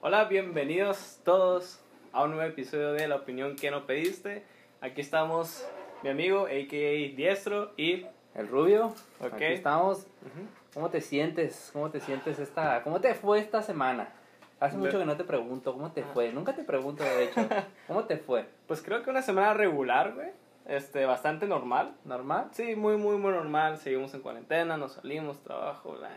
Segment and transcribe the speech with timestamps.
[0.00, 1.80] Hola, bienvenidos todos
[2.12, 4.44] a un nuevo episodio de La opinión que no pediste.
[4.80, 5.66] Aquí estamos
[6.02, 7.16] mi amigo, a.k.a.
[7.16, 8.06] Diestro y...
[8.34, 8.94] El rubio.
[9.20, 9.32] Ok.
[9.34, 10.06] Aquí estamos.
[10.72, 11.70] ¿Cómo te sientes?
[11.72, 12.82] ¿Cómo te sientes esta...
[12.84, 14.10] ¿Cómo te fue esta semana?
[14.60, 16.10] Hace De- mucho que no te pregunto, ¿cómo te Ah.
[16.14, 16.32] fue?
[16.32, 17.40] Nunca te pregunto, de hecho.
[17.88, 18.46] ¿Cómo te fue?
[18.68, 20.28] Pues creo que una semana regular, güey.
[20.66, 21.94] Este, bastante normal.
[22.04, 22.48] ¿Normal?
[22.52, 23.78] Sí, muy, muy, muy normal.
[23.78, 26.10] Seguimos en cuarentena, nos salimos, trabajo, la...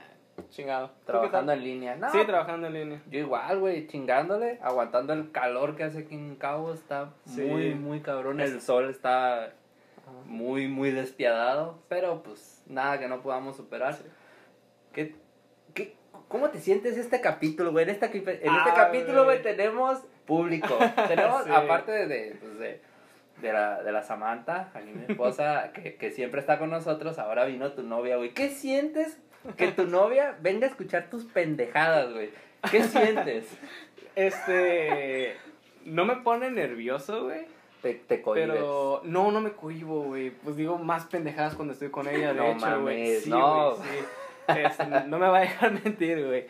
[0.49, 0.87] chingado.
[0.87, 1.95] ¿Tú qué Trabajando en línea.
[1.95, 3.01] No, Sí, trabajando en línea.
[3.09, 6.73] yo igual, güey, chingándole, aguantando el calor que hace aquí en Cabo.
[6.73, 7.41] Está Sí.
[7.41, 8.39] muy, muy cabrón.
[8.39, 9.53] Es- El sol está
[10.25, 11.79] muy, muy despiadado.
[11.89, 13.93] Pero, pues, nada que no podamos superar.
[13.93, 14.03] Sí.
[14.93, 15.15] ¿Qué,
[15.73, 15.95] qué,
[16.27, 17.83] ¿Cómo te sientes este capítulo, güey?
[17.83, 19.55] En, esta, en este Ah, capítulo, güey, güey.
[19.55, 20.67] tenemos público.
[21.07, 21.49] Tenemos, Sí.
[21.53, 22.81] aparte de, de, pues, de,
[23.41, 27.45] de la, de la Samantha, aquí mi esposa, que, que siempre está con nosotros, ahora
[27.45, 28.33] vino tu novia, güey.
[28.33, 29.17] ¿Qué sientes
[29.57, 32.29] que tu novia venga a escuchar tus pendejadas, güey?
[32.69, 33.47] ¿Qué sientes?
[34.15, 35.35] Este...
[35.85, 37.45] No me pone nervioso, güey.
[37.81, 38.49] Te, te cohibes.
[38.51, 40.29] Pero no, no me cohibo, güey.
[40.29, 43.19] Pues digo más pendejadas cuando estoy con ella, de No hecho, güey.
[43.19, 43.75] Sí, no.
[43.77, 43.81] sí.
[44.47, 46.45] Este, no me va a dejar mentir, güey.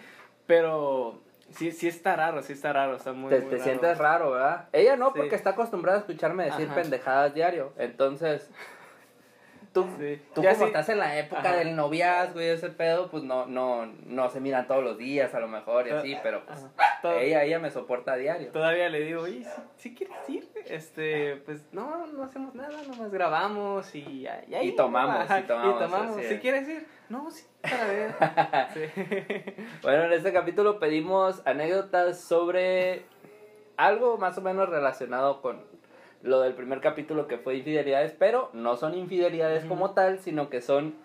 [0.48, 3.64] Pero sí, sí está raro, sí está raro, está muy, te, muy te raro.
[3.64, 4.67] sientes raro, ¿verdad?
[4.73, 5.20] Ella no, Sí.
[5.20, 6.76] porque está acostumbrada a escucharme decir Ajá.
[6.76, 7.72] pendejadas diario.
[7.78, 8.50] Entonces,
[9.73, 10.22] tú, Sí.
[10.36, 11.55] tú Ya como sí- estás en la época Ajá.
[11.58, 15.39] del noviazgo y ese pedo, pues no, no, no se miran todos los días a
[15.39, 16.66] lo mejor y así, pero pues
[17.19, 18.52] ella, ella me soporta a diario.
[18.52, 19.45] Todavía le digo, oye,
[19.77, 20.49] ¿sí, quieres ir?
[20.66, 24.69] Este, pues no, no hacemos nada, nomás grabamos y, y ahí.
[24.69, 26.17] Y tomamos, y tomamos, Y tomamos.
[26.17, 26.42] así ¿Sí es.
[26.42, 26.88] quieres ir?
[27.09, 28.16] No, sí, para ver.
[29.81, 33.05] Bueno, en este capítulo pedimos anécdotas sobre
[33.77, 35.64] algo más o menos relacionado con
[36.23, 40.61] lo del primer capítulo que fue infidelidades, pero no son infidelidades como tal, sino que
[40.61, 40.95] son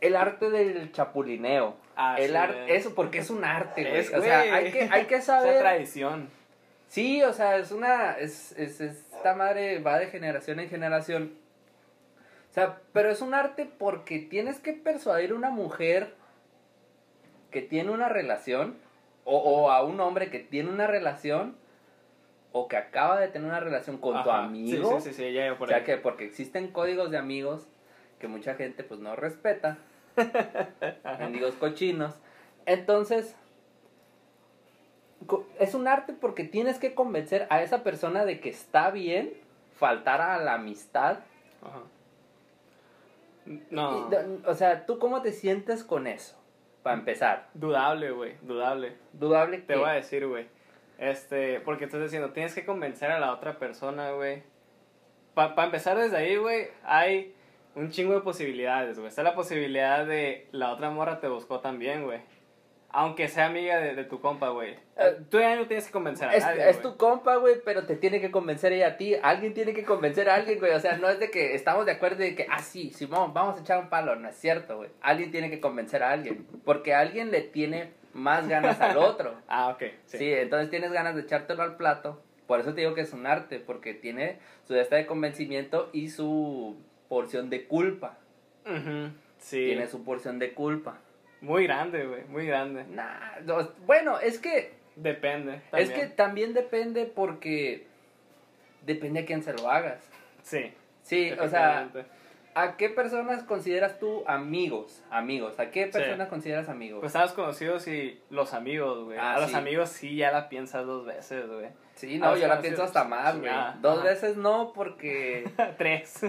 [0.00, 1.76] el arte del chapulineo.
[1.96, 3.96] Ah, el sí, arte, eso porque es un arte, güey.
[3.96, 5.58] Es, o sea, hay que, hay que Esa saber.
[5.58, 6.28] tradición.
[6.88, 8.12] Sí, o sea, es una.
[8.12, 11.34] Es, es, esta madre va de generación en generación.
[12.50, 16.14] O sea, pero es un arte porque tienes que persuadir a una mujer
[17.50, 18.76] que tiene una relación,
[19.24, 21.56] o, o a un hombre que tiene una relación,
[22.58, 25.00] o que acaba de tener una relación con tu amigo.
[25.00, 27.68] Sí, sí, sí, ya iba o por sea, que porque existen códigos de amigos
[28.18, 29.78] que mucha gente pues no respeta.
[31.18, 32.14] mendigos cochinos.
[32.66, 33.36] Entonces,
[35.58, 39.32] es un arte porque tienes que convencer a esa persona de que está bien
[39.76, 41.20] faltar a la amistad.
[41.62, 41.82] Ajá.
[43.70, 44.10] No.
[44.46, 46.36] O sea, ¿tú cómo te sientes con eso?
[46.82, 48.96] Para empezar, Dudable, güey, dudable.
[49.12, 49.78] dudable Te que...
[49.78, 50.46] voy a decir, güey.
[50.98, 54.42] Este, porque estás diciendo, tienes que convencer a la otra persona, güey.
[55.34, 57.34] Para empezar desde ahí, güey, hay
[57.76, 59.08] un chingo de posibilidades, güey.
[59.08, 62.20] Está la posibilidad de la otra morra te buscó también, güey.
[62.90, 64.70] Aunque sea amiga de, de tu compa, güey.
[64.96, 66.90] Eh, Tú ya no tienes que convencer a Es, nadie, es güey.
[66.90, 69.14] tu compa, güey, pero te tiene que convencer ella a ti.
[69.22, 70.72] Alguien tiene que convencer a alguien, güey.
[70.72, 73.58] O sea, no es de que estamos de acuerdo de que, ah, sí, Simón, vamos
[73.58, 74.16] a echar un palo.
[74.16, 74.88] No es cierto, güey.
[75.02, 76.46] Alguien tiene que convencer a alguien.
[76.64, 79.34] Porque alguien le tiene más ganas al otro.
[79.48, 79.82] Ah, ok.
[80.06, 80.18] Sí.
[80.18, 80.32] Sí.
[80.32, 82.22] entonces tienes ganas de echártelo al plato.
[82.46, 86.08] Por eso te digo que es un arte, porque tiene su esta de convencimiento y
[86.08, 86.76] su
[87.08, 88.18] porción de culpa.
[88.64, 89.66] Ujú, Sí.
[89.66, 90.98] Tiene su porción de culpa.
[91.40, 92.24] Muy grande, güey.
[92.24, 92.84] Muy grande.
[92.88, 95.60] Nah, no, bueno, es que Depende.
[95.72, 96.54] es que también.
[96.54, 97.86] depende porque
[98.84, 100.00] depende a quién se lo hagas.
[100.42, 100.72] Sí.
[101.02, 101.88] Sí, o sea.
[102.62, 105.02] ¿A qué personas consideras tú amigos?
[105.10, 105.90] Amigos, ¿a qué Sí.
[105.92, 107.00] personas consideras amigos?
[107.00, 109.18] Pues estabas conocidos y los amigos, güey.
[109.18, 111.68] Ah, a los amigos sí ya la piensas dos veces, güey.
[111.94, 113.50] sí, no, los yo la pienso hasta más, güey.
[113.80, 114.08] Dos Ajá.
[114.08, 116.22] veces no, porque Tres.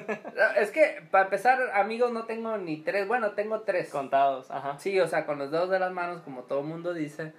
[0.57, 3.07] Es que, para empezar, amigos no tengo ni tres.
[3.07, 3.90] Bueno, tengo tres.
[3.90, 4.78] Contados, ajá.
[4.79, 7.34] Sí, o sea, con los dedos de las manos, como todo mundo dice.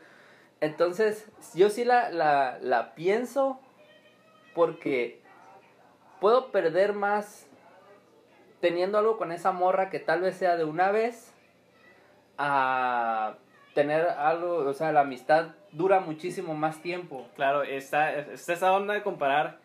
[0.60, 3.60] Entonces, yo sí la, la, la pienso
[4.54, 5.20] porque
[6.20, 7.46] puedo perder más
[8.60, 11.34] teniendo algo con esa morra que tal vez sea de una vez
[12.38, 13.34] a
[13.74, 17.26] tener algo, o sea, la amistad dura muchísimo más tiempo.
[17.36, 19.58] Claro, está, está esa onda de comparar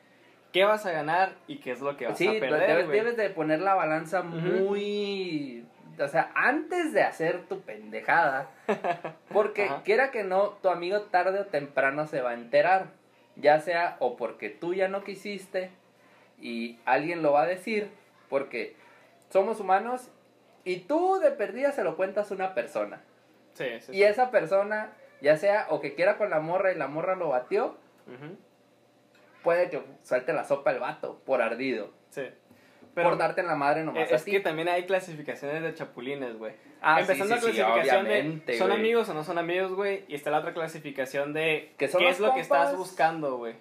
[0.51, 3.17] qué vas a ganar y qué es lo que vas Sí, a perder, debes, debes
[3.17, 5.65] de poner la balanza muy...
[5.99, 8.49] O sea, antes de hacer tu pendejada.
[9.33, 12.87] Porque quiera que no, tu amigo tarde o temprano se va a enterar.
[13.37, 15.69] Ya sea o porque tú ya no quisiste
[16.39, 17.89] y alguien lo va a decir.
[18.29, 18.77] Porque
[19.35, 20.09] somos humanos
[20.63, 23.01] y tú de perdida se lo cuentas a una persona.
[23.53, 26.87] Sí, sí, Y esa persona, ya sea o que quiera con la morra y la
[26.87, 27.75] morra lo batió,
[29.43, 31.91] puede que suelte la sopa el vato por ardido.
[32.09, 32.23] sí.
[32.93, 34.31] Pero- por darte en la madre nomás Es, a es ti.
[34.31, 36.53] que también hay clasificaciones de chapulines, güey.
[36.81, 38.05] Ah, Empezando la clasificación
[38.45, 40.05] de son amigos o no son amigos, güey.
[40.07, 43.55] Y está la otra clasificación de qué es lo que estás buscando, güey.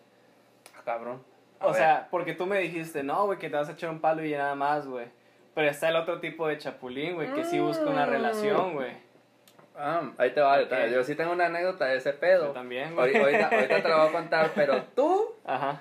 [0.78, 1.20] Ah, Cabrón.
[1.58, 1.78] A O ver.
[1.78, 4.30] sea, porque tú me dijiste, no, güey, que te vas a echar un palo y
[4.30, 5.06] nada más, güey.
[5.54, 8.10] Pero está el otro tipo de chapulín, güey, que sí busca una Mm.
[8.10, 8.92] relación, güey.
[9.76, 12.46] Ah, ahí te va, yo sí tengo una anécdota de ese pedo.
[12.48, 13.16] Yo también, güey.
[13.16, 15.80] Ahorita, ahorita te la voy a contar, pero tú Ajá.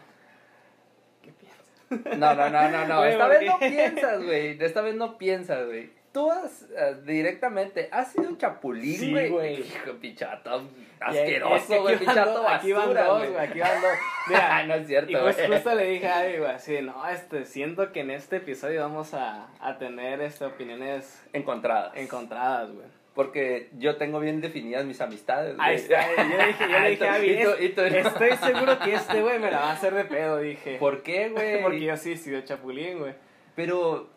[1.22, 2.18] ¿Qué piensas?
[2.18, 3.06] No, no, no, no, no.
[3.06, 4.58] Esta ¿por vez no piensas, güey.
[4.60, 5.92] Esta vez no piensas, güey.
[6.14, 9.30] Tú has eh, directamente, has sido un chapulín, Sí, güey.
[9.30, 9.60] güey.
[9.62, 10.70] Hijo, pichato
[11.00, 11.98] asqueroso, güey.
[11.98, 13.32] Pichato dos- Aquí van basura, dos, güey.
[13.32, 13.92] güey, aquí van dos.
[14.28, 15.48] Mira, no es cierto, y justo, güey.
[15.54, 19.14] justo le dije a Abby, güey, así no, este, siento que en este episodio vamos
[19.16, 21.94] a, a tener, este, opiniones Encontradas.
[21.96, 22.86] encontradas, güey.
[23.16, 25.68] Porque yo tengo bien definidas mis amistades, güey.
[25.68, 27.82] Ahí está, yo le dije, yo le dije a Abby, Y tú- "Es- y tú-
[27.82, 30.78] estoy seguro que este güey me la va a hacer de pedo, dije.
[30.78, 31.62] ¿Por qué, güey?
[31.64, 33.14] Porque yo sí he sido chapulín, güey.
[33.56, 34.10] Pero,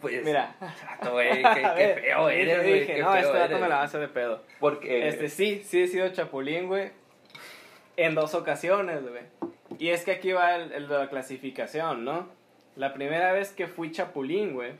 [0.00, 0.24] pues...
[0.24, 0.54] Mira.
[0.80, 2.80] Chato, güey, qué, qué feo eres, güey.
[2.80, 3.60] dije, qué no, este dato eres".
[3.60, 4.42] me la hacer de pedo.
[4.60, 5.08] Porque...
[5.08, 6.90] Este, sí, sí he sido chapulín, güey.
[7.96, 9.22] En dos ocasiones, güey.
[9.78, 12.28] Y es que aquí va el, el la clasificación, ¿no?
[12.76, 14.72] La primera vez que fui chapulín, güey.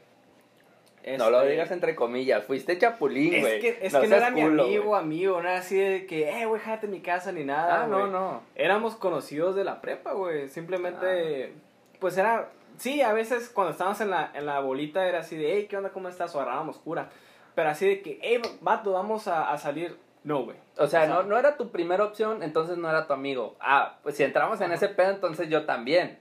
[1.19, 3.57] No lo este, digas entre comillas, fuiste chapulín, güey.
[3.57, 5.01] Es que, es que no era mi culo, amigo, güey.
[5.01, 7.83] amigo, no era así de que, eh, güey, jálate en mi casa ni nada.
[7.83, 8.43] Ah, no, no.
[8.55, 10.49] Éramos conocidos de la prepa, güey.
[10.49, 11.97] Simplemente, Ah.
[11.99, 12.49] pues era.
[12.79, 15.77] Sí, a veces cuando estábamos en la, en la bolita era así de, hey, ¿qué
[15.77, 15.91] onda?
[15.91, 16.35] ¿Cómo estás?
[16.35, 17.11] O agarrábamos cura.
[17.55, 19.97] Pero así de que, hey, vato, vamos a, a salir.
[20.25, 20.57] No, güey.
[20.77, 23.57] O sea, O sea, no, no era tu primera opción, entonces no era tu amigo.
[23.61, 26.19] Ah, pues si entramos en ese pedo, entonces yo también.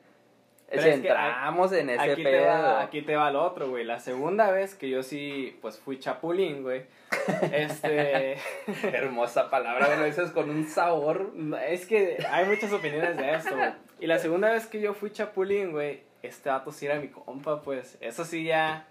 [0.70, 2.46] Pero si es entramos en ese Aquí te, pedo.
[2.46, 3.84] va, aquí te va lo otro, güey.
[3.84, 6.86] La segunda vez que yo sí, pues fui chapulín, güey.
[7.52, 8.38] Este.
[8.84, 11.34] Hermosa palabra, güey, lo dices con un sabor.
[11.68, 13.72] es que hay muchas opiniones de esto, güey.
[14.00, 17.62] Y la segunda vez que yo fui chapulín, güey, este vato sí era mi compa,
[17.62, 17.98] pues.
[18.02, 18.88] Eso sí ya.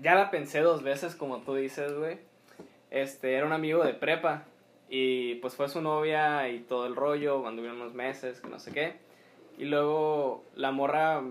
[0.00, 2.18] Ya la pensé dos veces, como tú dices, güey.
[2.90, 4.44] Este, era un amigo de prepa.
[4.88, 8.72] Y pues fue su novia y todo el rollo, anduvieron unos meses, que no sé
[8.72, 8.94] qué.
[9.58, 11.22] Y luego la morra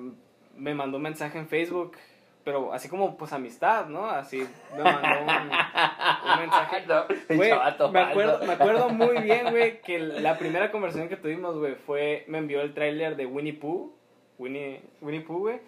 [0.56, 1.98] me mandó un mensaje en Facebook,
[2.44, 4.06] pero así como pues amistad, ¿no?
[4.06, 6.86] Así me mandó un, un mensaje.
[6.88, 11.76] No, me acuerdo, me acuerdo muy bien, güey, que la primera conversación que tuvimos, güey,
[11.76, 13.97] fue, me envió el tráiler de Winnie Pooh,
[14.38, 15.60] Winnie, Winnie Pooh, güey.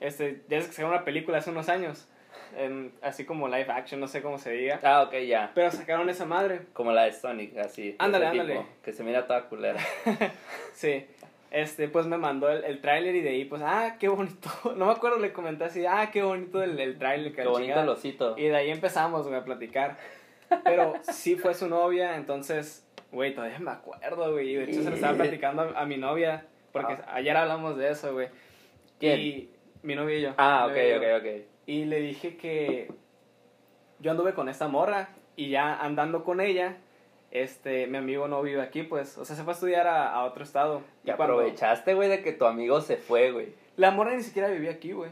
[0.00, 2.08] Este, ya es que sacaron una película hace unos años,
[2.56, 4.80] en- así como live action, no sé cómo se diga.
[4.82, 5.52] Ah, ok, ya.
[5.54, 6.62] Pero sacaron esa madre.
[6.72, 7.94] Como la de Sonic, así.
[7.98, 8.52] Ándale, ándale.
[8.54, 9.80] tipo, que se mira toda culera.
[10.72, 11.06] Sí.
[11.50, 14.50] Este, pues me mandó el, el tráiler y de ahí, pues, ah, qué bonito.
[14.76, 17.32] No me acuerdo, le comenté así, ah, qué bonito el, el tráiler.
[17.32, 18.36] Qué bonito el osito.
[18.36, 19.96] Y de ahí empezamos, güey, a platicar.
[20.64, 24.54] Pero sí fue su novia, entonces, güey, todavía me acuerdo, güey.
[24.54, 27.14] De hecho se lo estaba platicando a, a mi novia, porque Ah.
[27.14, 28.28] ayer hablamos de eso, güey.
[29.00, 29.20] ¿Quién?
[29.20, 29.50] Y
[29.82, 30.34] mi novia y yo.
[30.36, 30.96] Ah, ok, yo.
[30.98, 31.42] ok, ok.
[31.66, 32.92] Y le dije que
[34.00, 36.76] yo anduve con esta morra y ya andando con ella,
[37.30, 40.24] este, mi amigo no vive aquí, pues, o sea, se fue a estudiar a, a
[40.24, 40.82] otro estado.
[41.04, 43.54] Y aprovechaste, güey, de que tu amigo se fue, güey.
[43.76, 45.10] La morra ni siquiera vivía aquí, güey.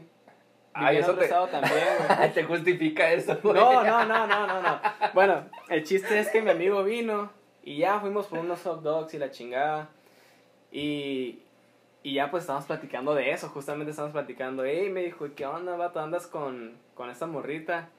[0.75, 1.75] En eso otro te- estado también,
[2.07, 2.31] güey.
[2.33, 3.55] Te justifica eso, güey.
[3.55, 4.79] No, no, no, no, no, no.
[5.13, 7.31] Bueno, el chiste es que mi amigo vino
[7.63, 9.89] y ya fuimos por unos hot dogs y la chingada.
[10.71, 11.42] Y,
[12.03, 14.65] y ya pues estábamos platicando de eso, justamente estábamos platicando.
[14.65, 16.01] Ey, me dijo, ¿qué onda, vato?
[16.01, 17.89] ¿Andas con, con esta morrita?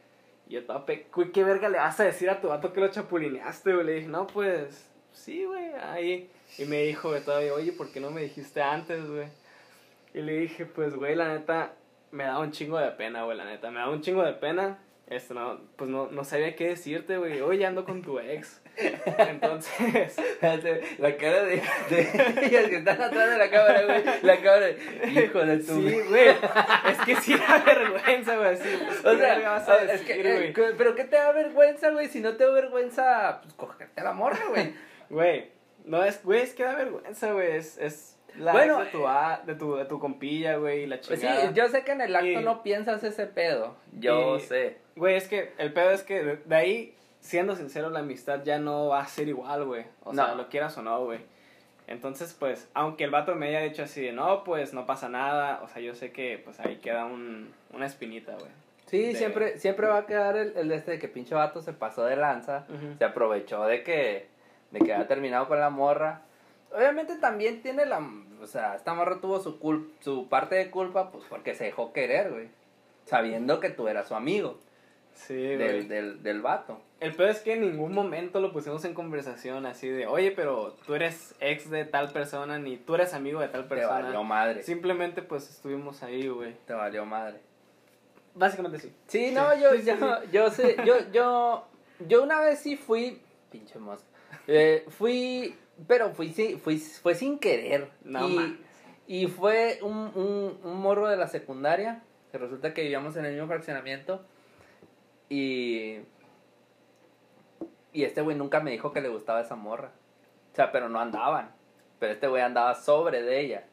[0.46, 3.72] Y yo, tope, ¿qué verga le vas a decir a tu vato que lo chapulineaste,
[3.72, 3.86] güey?
[3.86, 6.30] Le dije, no, pues, sí, güey, ahí.
[6.58, 9.26] Y me dijo, todavía, oye, ¿por qué no me dijiste antes, güey?
[10.12, 11.72] Y le dije, pues, güey, la neta,
[12.10, 13.70] me da un chingo de pena, güey, la neta.
[13.70, 14.78] Me da un chingo de pena.
[15.06, 17.40] Esto, no, pues no, no sabía qué decirte, güey.
[17.42, 18.62] Oye, ando con tu ex.
[19.18, 20.16] Entonces,
[20.98, 22.08] La cara de, de
[22.70, 24.02] que están atrás de la cámara, güey.
[24.22, 24.78] La cámara de,
[25.12, 25.74] hijo de tu...
[25.88, 26.28] sí, güey.
[26.90, 28.54] Es que sí da vergüenza, güey.
[28.56, 31.90] O ¿qué verga sea, vas a es que, decir, eh, pero ¿qué te da vergüenza,
[31.90, 32.08] güey?
[32.08, 34.74] Si no te da vergüenza, pues cogerte a la morra, güey.
[35.10, 35.50] Güey,
[35.84, 37.52] no es, güey, es que da vergüenza, güey.
[37.56, 40.96] Es, es la Bueno, de tu, a- de tu, de tu compilla, güey, y la
[40.96, 41.52] Pues sí, chingada.
[41.52, 43.76] yo sé que en el acto Y- no piensas ese pedo.
[43.92, 44.82] Yo y- sé.
[44.96, 48.58] Güey, es que el pedo es que de, de ahí, siendo sincero, la amistad ya
[48.58, 49.84] no va a ser igual, güey.
[50.04, 51.20] O sea, lo quieras o no, güey.
[51.86, 55.60] Entonces, pues, aunque el vato me haya dicho así de, no, pues, no pasa nada.
[55.62, 58.50] O sea, yo sé que, pues, ahí queda un, una espinita, güey.
[58.86, 61.60] Sí, de- siempre, siempre va a quedar el, el de este de que pinche vato
[61.60, 62.64] se pasó de lanza.
[62.98, 64.28] Se aprovechó de que,
[64.70, 66.22] de que había terminado con la morra.
[66.72, 68.00] Obviamente también tiene la...
[68.40, 71.92] O sea, esta morra tuvo su, cul su parte de culpa, pues porque se dejó
[71.92, 72.48] querer, güey.
[73.06, 74.58] Sabiendo que tú eras su amigo.
[75.14, 76.80] Sí, del, del, del vato.
[77.00, 80.76] El peor es que en ningún momento lo pusimos en conversación así de, oye, pero
[80.86, 84.00] tú eres ex de tal persona, ni tú eres amigo de tal Te persona.
[84.00, 84.62] valió madre.
[84.62, 86.54] Simplemente pues estuvimos ahí, güey.
[86.66, 87.38] Te valió madre.
[88.34, 88.92] Básicamente sí.
[89.06, 90.28] Sí, Sí, no, yo, sí, yo, sí.
[90.32, 91.64] yo sé, yo, yo,
[92.08, 93.20] yo una vez sí fui,
[93.52, 94.06] pinche mosca,
[94.48, 95.54] eh, fui,
[95.86, 97.90] pero fui, sí, fui, fue sin querer.
[98.02, 98.58] No y,
[99.06, 102.02] y fue un, un, un morro de la secundaria,
[102.32, 104.24] que resulta que vivíamos en el mismo fraccionamiento,
[105.28, 105.98] y,
[107.92, 109.90] y este güey nunca me dijo que le gustaba esa morra.
[110.52, 111.50] O sea, pero no andaban,
[111.98, 113.64] pero este güey andaba sobre de ella.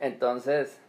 [0.00, 0.80] Entonces,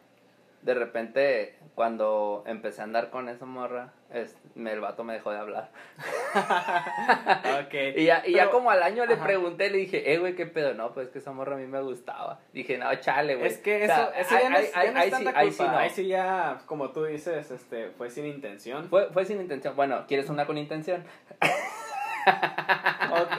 [0.63, 5.32] de repente, cuando empecé a andar con esa morra, es, me- el vato me dejó
[5.32, 5.70] de hablar.
[7.65, 7.74] ok.
[7.98, 9.24] Y ya, y ya como al año le Ajá.
[9.25, 10.74] pregunté, le dije, eh, güey, ¿qué pedo?
[10.74, 12.39] No, pues que esa morra a mí me gustaba.
[12.53, 13.48] Dije, no, chale, güey.
[13.48, 15.12] Es que O eso, sea, eso ya no ahí- es, ya ahí- no ahí es
[15.13, 15.77] tanta sí- ahí sí no.
[15.77, 18.89] Ahí sí ya, como tú dices, este, fue sin intención.
[18.89, 19.75] Fue, fue sin intención.
[19.75, 21.03] Bueno, ¿quieres una con intención?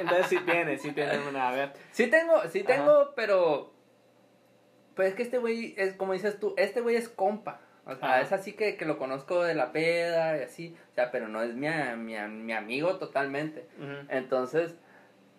[0.00, 1.48] Entonces sí tiene, sí tiene una.
[1.48, 1.72] A ver.
[1.90, 3.72] Sí tengo, sí tengo, pero...
[4.94, 7.60] Pues es que este güey, es como dices tú, este güey es compa.
[7.86, 8.20] O sea, Ajá.
[8.20, 10.76] es así que, que lo conozco de la peda y así.
[10.90, 13.64] O sea, pero no es mi, mi, mi amigo totalmente.
[14.08, 14.74] Entonces,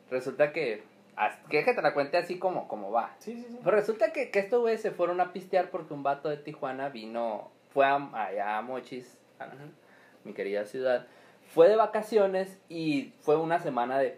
[0.10, 0.84] resulta que...
[1.18, 3.14] as- ¿Quieres que te la cuente así como, como va?
[3.20, 3.60] Sí, sí, sí.
[3.62, 6.88] Pues resulta que, que estos güeyes se fueron a pistear porque un vato de Tijuana
[6.90, 9.20] vino, fue a, allá a Mochis,
[10.24, 11.06] mi querida ciudad,
[11.54, 14.18] fue de vacaciones y fue una semana de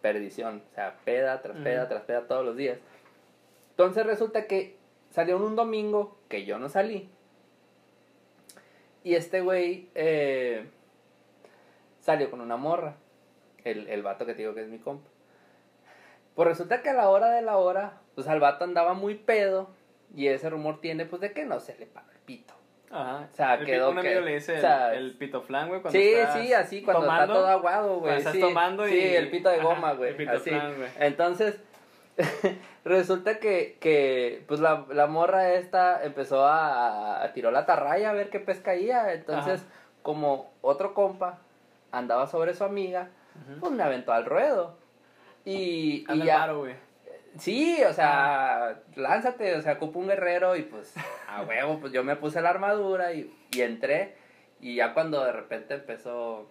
[0.00, 2.78] perdición, o sea, peda tras peda tras peda todos los días.
[3.70, 4.76] Entonces resulta que
[5.10, 7.08] salió un domingo que yo no salí
[9.04, 10.66] y este güey eh,
[12.00, 12.96] salió con una morra,
[13.64, 15.08] el, el vato que te digo que es mi compa.
[16.34, 19.70] Pues resulta que a la hora de la hora, pues al vato andaba muy pedo
[20.16, 22.54] y ese rumor tiene pues de que no se le paró el pito.
[22.90, 23.28] Ajá.
[23.32, 25.68] O sea, El quedó un que- amigo le dice o el, sea, el pito flan,
[25.68, 25.80] güey.
[25.80, 28.00] cuando Sí, estás sí, así cuando tomando, está todo aguado, güey.
[28.00, 30.10] cuando estás sí, tomando sí, y- el pito de goma, güey.
[30.10, 30.50] el pito así.
[30.50, 30.88] flan, güey.
[31.00, 31.60] Entonces,
[32.84, 38.14] resulta que, que pues la, la morra esta empezó a, a tiró la tarraya a
[38.14, 39.12] ver qué pez caía.
[39.12, 39.70] Entonces, Ajá.
[40.02, 41.38] como otro compa
[41.92, 43.08] andaba sobre su amiga,
[43.60, 44.76] pues me aventó al ruedo.
[45.44, 46.66] Y, y Anda ya, paro.
[47.38, 50.94] Sí, o sea, lánzate, o sea, ocupa un guerrero y pues
[51.28, 54.16] a huevo, pues yo me puse la armadura y, y entré
[54.60, 56.48] y ya cuando de repente empezó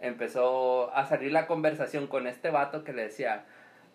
[0.00, 3.46] empezó a salir la conversación con este vato que le decía,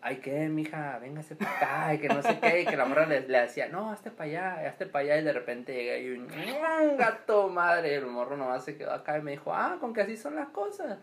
[0.03, 0.99] ay, ¿qué, mija?
[0.99, 3.67] Véngase para acá, y que no sé qué, y que la morra le, le decía,
[3.69, 7.47] no, hazte para allá, hazte para allá, y de repente llega y un "Mm, gato
[7.49, 10.35] madre, el morro nomás se quedó acá y me dijo, ah, con que así son
[10.35, 10.97] las cosas.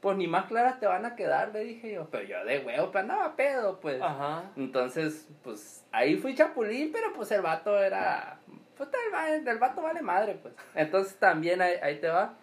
[0.00, 2.92] Pues ni más claras te van a quedar, le dije yo, pero yo de huevo,
[2.92, 4.00] pues andaba pedo, pues.
[4.02, 4.42] Ajá.
[4.56, 8.38] Entonces, pues ahí fui chapulín, pero pues el vato era.
[8.76, 8.90] Pues
[9.30, 10.52] el, el vato vale madre, pues.
[10.74, 12.34] Entonces también ahí, ahí te va.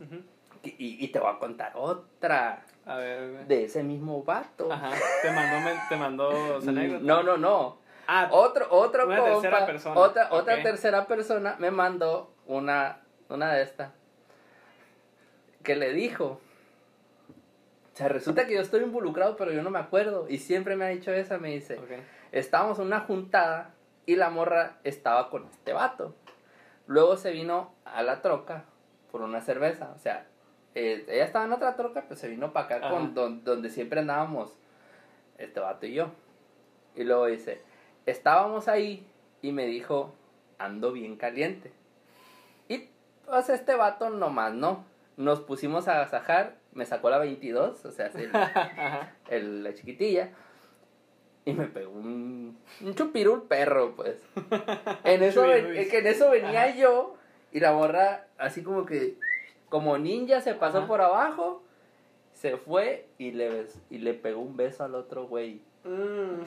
[0.00, 0.22] Ujú.
[0.62, 4.72] Y, y- y te voy a contar otra A ver, de ese mismo vato.
[4.72, 4.92] Ajá.
[5.22, 7.04] Te mandó, te mandó anécdota.
[7.04, 7.78] No, no, no.
[8.06, 10.62] Ah, Otro, otro Una compa, tercera persona, Otra, otra ok.
[10.62, 13.90] tercera persona me mandó una, una de estas.
[15.64, 16.40] Que le dijo.
[17.92, 20.26] O sea, resulta que yo estoy involucrado, pero yo no me acuerdo.
[20.28, 21.78] Y siempre me ha dicho esa, me dice.
[21.78, 21.90] ok.
[22.30, 23.74] estábamos en una juntada
[24.04, 26.14] y la morra estaba con este vato.
[26.86, 28.64] Luego se vino a la troca
[29.10, 29.92] por una cerveza.
[29.96, 30.26] O sea,
[30.76, 32.90] eh, ella estaba en otra troca, pues se vino para acá Ajá.
[32.90, 34.52] con, don- donde siempre andábamos
[35.38, 36.10] este vato y yo.
[36.94, 37.60] Y luego dice,
[38.04, 39.06] estábamos ahí
[39.42, 40.14] y me dijo,
[40.58, 41.72] ando bien caliente.
[42.68, 42.88] Y
[43.26, 44.84] pues este vato nomás, ¿no?
[45.16, 48.10] Nos pusimos a agasajar, me sacó la 22, o sea,
[49.30, 50.30] el- la chiquitilla.
[51.44, 54.20] Y me pegó un, un chupirul perro, pues.
[55.04, 56.74] En eso, ven- que en eso venía Ajá.
[56.76, 57.16] yo
[57.52, 59.16] y la morra así como que,
[59.76, 60.86] como ninja, se pasó Ajá.
[60.86, 61.62] por abajo,
[62.32, 65.60] se fue y le, y le pegó un beso al otro güey.
[65.84, 66.42] Mm.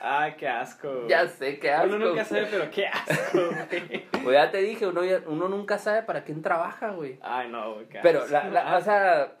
[0.00, 0.92] Ay, qué asco.
[0.92, 1.08] güey.
[1.08, 1.94] Ya sé, qué asco.
[1.94, 3.38] Uno nunca sabe, pero qué asco,
[3.70, 4.06] güey.
[4.24, 7.18] Pues ya te dije, uno, ya- uno nunca sabe para quién trabaja, güey.
[7.22, 7.86] Ay, no, güey.
[7.88, 8.32] qué Pero, asco.
[8.32, 9.32] la, la- Ah, o sea,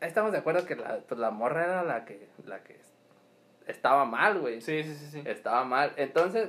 [0.00, 2.78] estamos de acuerdo que la, pues la morra era la que, la que
[3.66, 4.60] estaba mal, güey.
[4.60, 5.22] Sí, sí, sí, sí.
[5.24, 5.92] Estaba mal.
[5.96, 6.48] Entonces,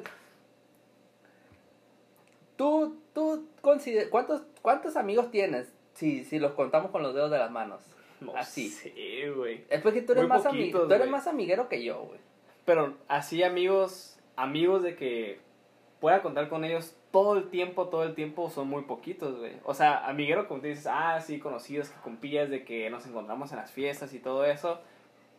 [2.59, 5.71] tú, tú consider- ¿cuántos, ¿cuántos amigos tienes?
[5.93, 7.81] Si, si los contamos con los dedos de las manos.
[8.19, 8.67] No Así.
[8.67, 9.63] sé, güey.
[9.69, 12.19] Es porque tú eres, Muy más, poquitos, tú eres más amiguero que yo, güey.
[12.65, 15.39] Pero así amigos, amigos de que
[16.01, 19.53] pueda contar con ellos todo el tiempo, todo el tiempo, son muy poquitos, güey.
[19.63, 23.51] O sea, amiguero, como tú dices, ah, sí, conocidos, que compillas de que nos encontramos
[23.51, 24.79] en las fiestas y todo eso,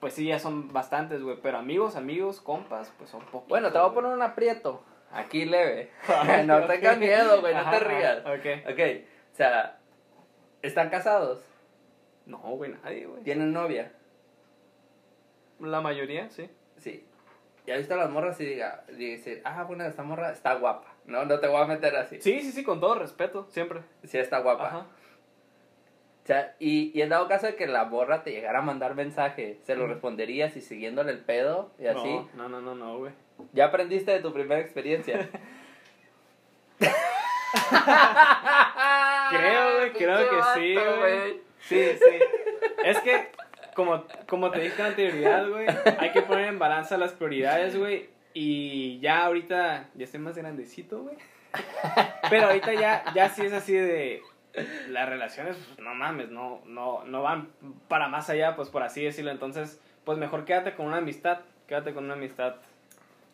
[0.00, 1.36] pues sí, ya son bastantes, güey.
[1.42, 3.48] Pero amigos, amigos, compas, pues son poquitos.
[3.50, 4.82] Bueno, te voy a poner un aprieto.
[5.12, 5.90] Aquí leve.
[6.06, 8.18] Ay, no tengas miedo, güey, no Ajá, te rías.
[8.24, 8.72] Ok.
[8.72, 8.80] Ok,
[9.32, 9.80] o sea,
[10.62, 11.40] ¿Están casados?
[12.26, 13.22] No, güey, nadie, güey.
[13.22, 13.92] ¿Tienen novia?
[15.58, 16.50] La mayoría, sí.
[16.76, 17.04] Sí.
[17.66, 20.94] ¿Ya viste a las morras y diga, dice, ah, bueno, esta morra está guapa?
[21.06, 22.20] No, no te voy a meter así.
[22.20, 23.80] Sí, sí, sí, con todo respeto, siempre.
[24.04, 24.66] Sí, está guapa.
[24.66, 24.78] Ajá.
[26.22, 28.94] O sea, y, y en dado caso de que la morra te llegara a mandar
[28.94, 32.20] mensaje, ¿se lo responderías y siguiéndole el pedo y así?
[32.34, 33.12] No, no, no, no, güey.
[33.52, 35.28] ¿Ya aprendiste de tu primera experiencia?
[39.30, 41.40] Creo, güey, creo que sí, güey.
[41.60, 42.18] Sí, sí.
[42.84, 43.28] Es que,
[43.74, 45.66] como, como te dije con anterioridad, güey,
[45.98, 48.08] hay que poner en balanza las prioridades, güey.
[48.32, 51.16] Y ya ahorita, ya estoy más grandecito, güey.
[52.28, 54.22] Pero ahorita ya, ya sí es así de...
[54.88, 57.50] Las relaciones, pues, no mames, no, no, no van
[57.86, 59.30] para más allá, pues por así decirlo.
[59.30, 61.40] Entonces, pues mejor quédate con una amistad.
[61.68, 62.56] Quédate con una amistad.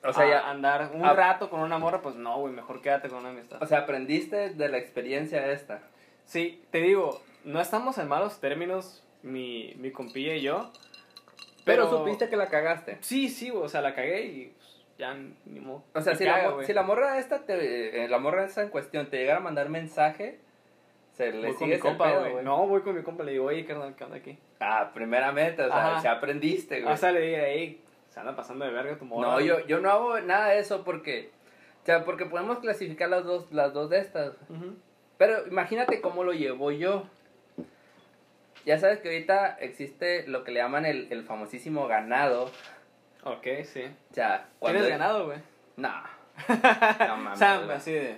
[0.08, 2.80] O sea, A- ya, andar un a- rato con una morra, pues no, güey, mejor
[2.80, 3.62] quédate con una amistad.
[3.62, 5.80] o sea, aprendiste de la experiencia esta.
[6.24, 10.70] Sí, te digo, no estamos en malos términos, mi, mi compilla y yo.
[11.64, 12.98] Pero, supiste que la cagaste.
[13.00, 15.82] Sí, sí, o sea, la cagué y pues, ya ni modo.
[15.94, 18.68] O sea, si, caga, la, si la morra esta, te, eh, la morra esta en
[18.68, 20.38] cuestión te llegara a mandar mensaje,
[21.14, 22.44] se le Voy con sigue mi ese compa, güey.
[22.44, 24.38] No, voy con mi compa, le digo, oye, carnal, ¿qué onda aquí?
[24.60, 26.92] Ah, primeramente, o sea, si aprendiste, güey.
[26.92, 27.82] O sea, le dije, hey,
[28.16, 29.28] se anda pasando de verga tu morra.
[29.28, 29.46] no, güey".
[29.46, 31.32] yo, yo no hago nada de eso porque,
[31.82, 34.32] o sea, porque podemos clasificar las dos, las dos de estas.
[34.48, 34.74] Ujú.
[35.18, 37.04] Pero imagínate cómo lo llevo yo.
[38.64, 42.50] Ya sabes que ahorita existe lo que le llaman el, el famosísimo ganado.
[43.22, 43.84] Ok, sí.
[44.12, 44.80] O sea, cuando...
[44.80, 45.38] ¿Tienes ganado, güey?
[45.76, 45.92] No.
[47.06, 48.16] No mames, Sam, así de...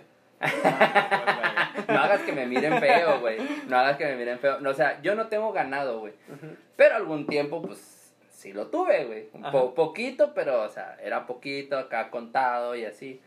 [1.89, 3.39] No hagas que me miren feo, güey.
[3.67, 4.61] No hagas que me miren feo.
[4.61, 6.13] No, o sea, yo no tengo ganado, güey.
[6.29, 6.55] Ujú.
[6.77, 7.98] Pero algún tiempo, pues,
[8.39, 9.29] sí lo tuve, güey.
[9.33, 13.21] Un po- poquito, pero, o sea, era poquito, acá contado y así.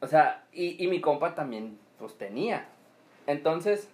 [0.00, 2.66] O sea, y, y mi compa también, pues, tenía.
[3.26, 3.88] Entonces,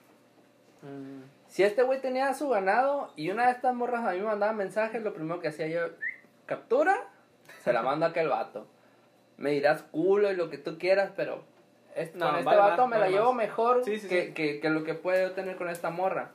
[0.83, 4.25] Mm, si este güey tenía su ganado y una de estas morras a mí me
[4.25, 5.81] mandaba mensajes, lo primero que hacía yo,
[6.47, 6.97] captura,
[7.63, 8.67] se la mando a aquel vato.
[9.37, 11.43] Me dirás culo y lo que tú quieras, pero
[11.95, 14.33] este, No, con este vale vato me la llevo mejor Sí, sí, que, sí.
[14.33, 16.31] Que, que lo que puedo tener con esta morra.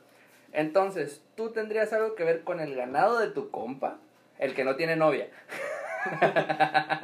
[0.56, 3.98] Entonces, ¿tú tendrías algo que ver con el ganado de tu compa?
[4.38, 5.28] El que no tiene novia.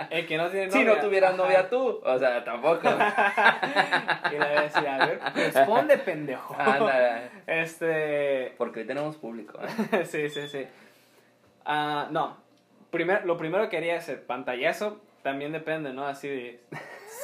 [0.08, 0.94] El que no tiene Si novia.
[0.94, 1.42] no tuvieras Ajá.
[1.42, 2.00] novia tú.
[2.02, 2.88] O sea, tampoco.
[4.30, 6.56] Y le voy a decir, a ver, responde, pendejo.
[6.58, 8.54] Anda, Este...
[8.56, 9.58] porque hoy tenemos público.
[9.92, 10.04] ¿eh?
[10.06, 10.66] sí, sí, sí.
[11.66, 12.38] Ah, no.
[12.90, 14.98] Primer, lo primero que haría es el pantallazo.
[15.22, 16.06] También depende, ¿no?
[16.06, 16.60] Así de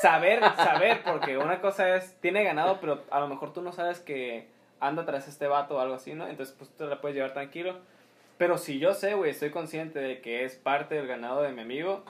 [0.03, 3.99] saber, saber, porque una cosa es, tiene ganado, pero a lo mejor tú no sabes
[4.01, 4.47] que
[4.81, 6.29] anda tras este vato o algo así, ¿no?
[6.29, 7.79] Entonces, pues tú la puedes llevar tranquilo.
[8.37, 11.63] Pero si yo sé, güey, estoy consciente de que es parte del ganado de mi
[11.63, 12.05] amigo,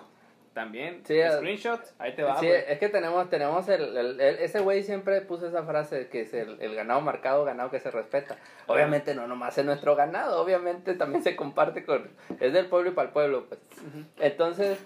[0.53, 1.03] también.
[1.07, 2.65] Sí, screenshot, ahí te va, Sí, güey.
[2.67, 6.35] es que tenemos, tenemos el, el- el- ese güey siempre puso esa frase que es
[6.35, 8.37] el, el ganado marcado, ganado que se respeta.
[8.67, 12.93] Obviamente no nomás es nuestro ganado, obviamente también se comparte con, es del pueblo y
[12.95, 13.61] para el pueblo, pues.
[14.19, 14.79] Entonces,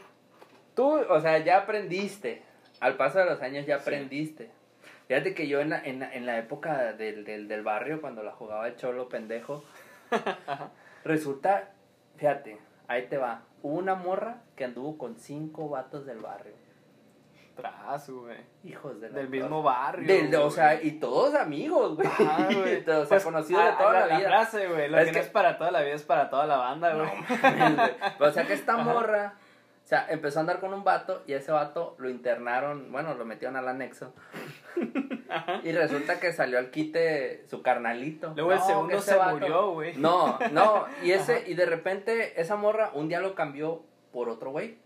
[0.75, 2.43] tú, o sea, ya aprendiste,
[2.81, 3.85] al paso de los años ya Sí.
[5.09, 8.23] Fíjate que yo en la, en la, en la época del, del, del barrio, cuando
[8.23, 9.65] la jugaba el cholo pendejo,
[11.05, 11.71] resulta,
[12.17, 16.55] fíjate, ahí te va, hubo una morra que anduvo con cinco vatos del barrio.
[17.57, 18.39] Tras, güey.
[18.65, 20.07] Hijos de la Del mismo barrio.
[20.07, 22.09] Del- o sea, y todos amigos, güey.
[22.55, 22.81] Güey.
[22.83, 24.29] o sea, Pues, conocidos de ah, toda la, vida.
[24.29, 24.89] frase, güey.
[24.89, 26.95] Lo Es que, que- no es para toda la vida es para toda la banda,
[26.95, 27.11] güey.
[28.21, 29.35] o sea, que esta morra,
[29.85, 33.25] o sea, empezó a andar con un vato y ese vato lo internaron, bueno, lo
[33.25, 34.15] metieron al anexo.
[35.65, 38.33] Y resulta que salió al quite su carnalito.
[38.37, 39.97] Luego el segundo se vato- murió, güey.
[39.97, 44.51] No, no, y ese, y de repente esa morra un día lo cambió por otro
[44.51, 44.79] güey.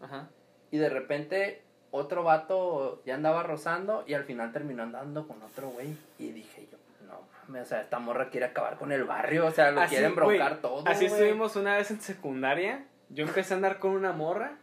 [0.00, 0.28] Ajá.
[0.70, 5.68] Y de repente otro vato ya andaba rozando y al final terminó andando con otro
[5.70, 5.96] güey.
[6.18, 9.50] Y dije yo, no mames, o sea, esta morra quiere acabar con el barrio, o
[9.50, 10.86] sea, lo Así, quieren broncar todo.
[10.86, 12.84] Así estuvimos una vez en secundaria.
[13.10, 14.58] Yo empecé a andar con una morra.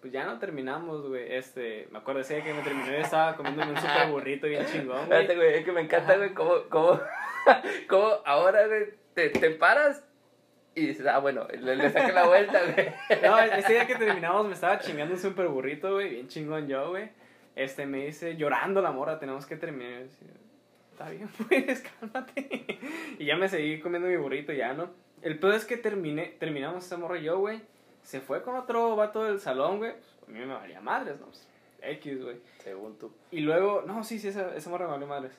[0.00, 1.32] Pues ya no terminamos, güey.
[1.32, 4.66] Este, me acuerdo ese día que me terminó y estaba comiéndome un super burrito bien
[4.66, 5.48] chingón, Espérate, güey.
[5.48, 7.00] güey, es que me encanta, güey, cómo, cómo,
[7.88, 10.02] cómo ahora, güey, te, te paras
[10.74, 12.88] y dices, ah, bueno, le, le saqué la vuelta, güey.
[13.22, 16.10] No, ese día que terminamos me estaba chingando un super burrito, güey.
[16.10, 17.10] Bien chingón yo, güey.
[17.54, 19.92] Este, me dice, llorando la morra, tenemos que terminar.
[19.92, 20.28] Y yo decía,
[20.92, 22.78] Está bien, pues, cálmate.
[23.18, 24.90] Y ya me seguí comiendo mi burrito, ya, ¿no?
[25.22, 27.60] El peor es que terminé, terminamos esa morra yo, güey.
[28.02, 29.92] Se fue con otro vato del salón, güey.
[29.92, 31.26] Pues, a mí me valía madres, ¿no?
[31.26, 31.46] Pues,
[31.82, 32.36] X, güey.
[32.62, 33.12] Según tú.
[33.30, 35.32] Y luego, no, sí, sí, esa, esa morra me valió madres.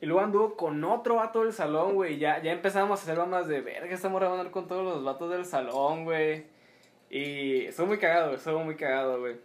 [0.00, 2.18] Y luego anduvo con otro vato del salón, güey.
[2.18, 4.84] Ya, ya empezamos a hacer bromas de verga, esta morra va a andar con todos
[4.84, 6.44] los vatos del salón, güey.
[7.10, 9.36] Y estuvo muy cagado, güey, estuvo muy cagado, güey.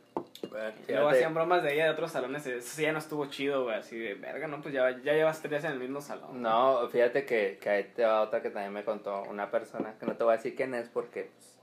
[0.88, 2.45] Y luego hacían bromas de ella de otros salones.
[2.45, 3.75] Eso sí ya no estuvo chido, güey.
[3.75, 6.41] Así de, verga, no, pues ya, ya llevas tres en el mismo salón.
[6.41, 10.05] No, fíjate que, que ahí te va otra que también me contó una persona, que
[10.05, 11.29] no te voy a decir quién es porque...
[11.35, 11.58] Pues,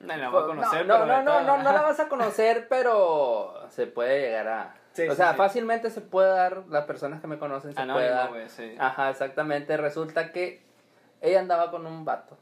[0.00, 2.66] no la voy a conocer, no, pero no, no, no, no la vas a conocer,
[2.70, 4.74] pero se puede llegar a...
[4.92, 5.36] Sí, o sí, sea, sí.
[5.36, 8.28] fácilmente se puede dar, las personas que me conocen se puede Anónimo, dar.
[8.30, 8.74] güey, sí.
[8.78, 9.76] Ajá, exactamente.
[9.76, 10.62] Resulta que
[11.20, 12.36] ella andaba con un vato.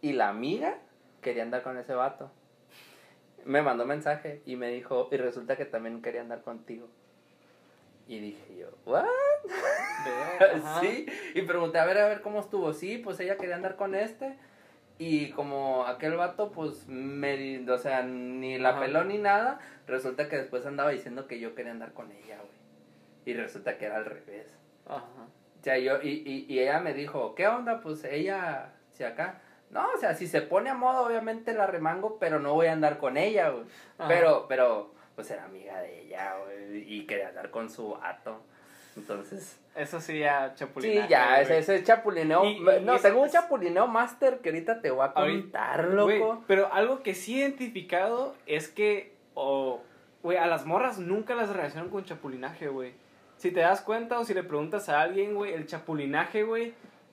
[0.00, 0.76] Y la amiga
[1.22, 2.30] quería andar con ese vato.
[3.44, 6.88] Me mandó mensaje y me dijo, y resulta que también quería andar contigo.
[8.06, 9.06] Y dije yo, ¿what?
[10.80, 12.72] Sí, y pregunté a ver, a ver cómo estuvo.
[12.74, 14.36] Sí, pues ella quería andar con este.
[14.98, 18.80] Y como aquel vato, pues, me, o sea, ni la Ajá.
[18.80, 22.54] peló ni nada, resulta que después andaba diciendo que yo quería andar con ella, güey.
[23.26, 24.54] Y resulta que era al revés.
[24.86, 25.02] Ajá.
[25.60, 27.80] O sea, yo, y, y, y ella me dijo, ¿qué onda?
[27.80, 29.40] Pues ella, si acá.
[29.70, 32.72] No, o sea, si se pone a modo, obviamente la remango, pero no voy a
[32.72, 33.64] andar con ella, güey.
[34.06, 38.42] Pero, pero, pues era amiga de ella, güey, y quería andar con su vato.
[38.96, 41.08] Entonces, Eso sí, ya sí, chapulinaje.
[41.08, 42.44] ya, ese, ese chapulineo.
[42.44, 46.44] Y- y no, tengo un chapulineo master que ahorita te voy a contar, loco.
[46.46, 49.80] pero algo que sí he identificado es que, o,
[50.22, 52.92] güey, a las morras nunca las relacionan con chapulinaje, güey.
[53.36, 56.72] Si te das cuenta o si le preguntas a alguien, güey, el chapulinaje, güey,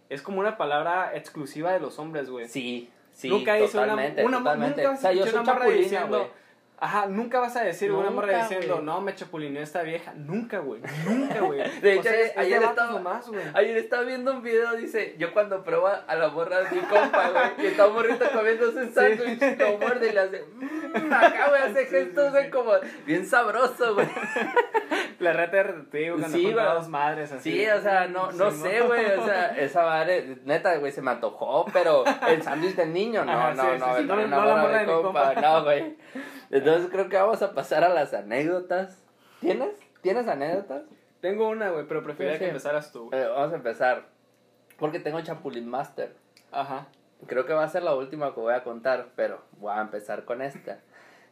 [0.10, 2.48] es como una palabra exclusiva de los hombres, güey.
[2.48, 4.84] Sí, sí, nunca dice una, una, totalmente.
[4.84, 6.40] nunca o sea, yo soy chapulina, güey.
[6.84, 10.13] Ajá, nunca vas a decir una morra diciendo, no, me chapulineó esta vieja.
[10.15, 10.82] Nunca, güey.
[11.08, 11.60] Nunca, güey.
[11.82, 13.44] De O hecho, sea, ayer vatos estaba- güey.
[13.54, 17.30] Ayer estaba viendo un video, dice, yo cuando pruebo a la morra de mi compa,
[17.30, 21.50] güey, que está un morrito comiéndose un sándwich, lo muerde y le hace, "Mm", acá,
[21.50, 22.50] güey, hace Sí, gestos, sí, güey, sí.
[22.50, 22.72] como
[23.06, 24.08] bien sabroso, güey.
[25.20, 27.52] La reta de retativo cuando Sí, dos madres así.
[27.52, 31.04] Sí, o sea, no, no Sí, sé, güey, o sea, esa madre, neta, güey, se
[31.04, 34.13] me antojó, pero el sándwich del niño, no, Ajá, no, sí, no, sí, sí, no,
[34.15, 35.34] una no la morra de mi compa.
[35.36, 35.96] no, güey.
[36.51, 39.01] Entonces creo que vamos a pasar a las anécdotas.
[39.39, 39.73] ¿Tienes?
[40.01, 40.83] ¿Tienes anécdotas?
[41.21, 43.09] Tengo una, güey, pero preferiría Sí, que empezaras tú.
[43.13, 44.05] Eh, vamos a empezar,
[44.77, 46.13] porque tengo Chapulín Master.
[46.51, 46.87] Ajá.
[47.27, 50.25] Creo que va a ser la última que voy a contar, pero voy a empezar
[50.25, 50.79] con esta.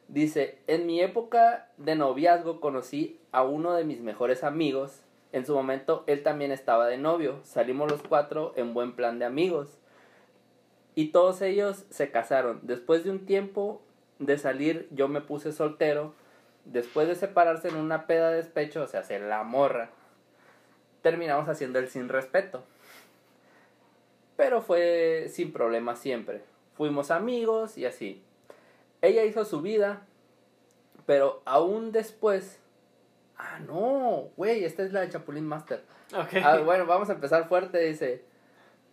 [0.08, 5.04] Dice, en mi época de noviazgo conocí a uno de mis mejores amigos.
[5.32, 7.40] En su momento él también estaba de novio.
[7.44, 9.80] Salimos los cuatro en buen plan de amigos.
[10.96, 12.60] Y todos ellos se casaron.
[12.64, 13.82] Después de un tiempo
[14.20, 16.14] de salir yo me puse soltero.
[16.66, 19.90] Después de separarse en una peda de despecho, o sea, hacer la morra,
[21.02, 22.64] terminamos haciendo el sin respeto
[24.40, 26.42] pero fue sin problema siempre.
[26.78, 28.24] Fuimos amigos y así.
[29.02, 30.08] Ella hizo su vida,
[31.06, 32.58] pero aún después...
[33.38, 35.84] Ah, no, güey, esta es la de Chapulín Master.
[36.16, 36.42] Ok.
[36.42, 38.24] Ah, bueno, vamos a empezar fuerte, dice.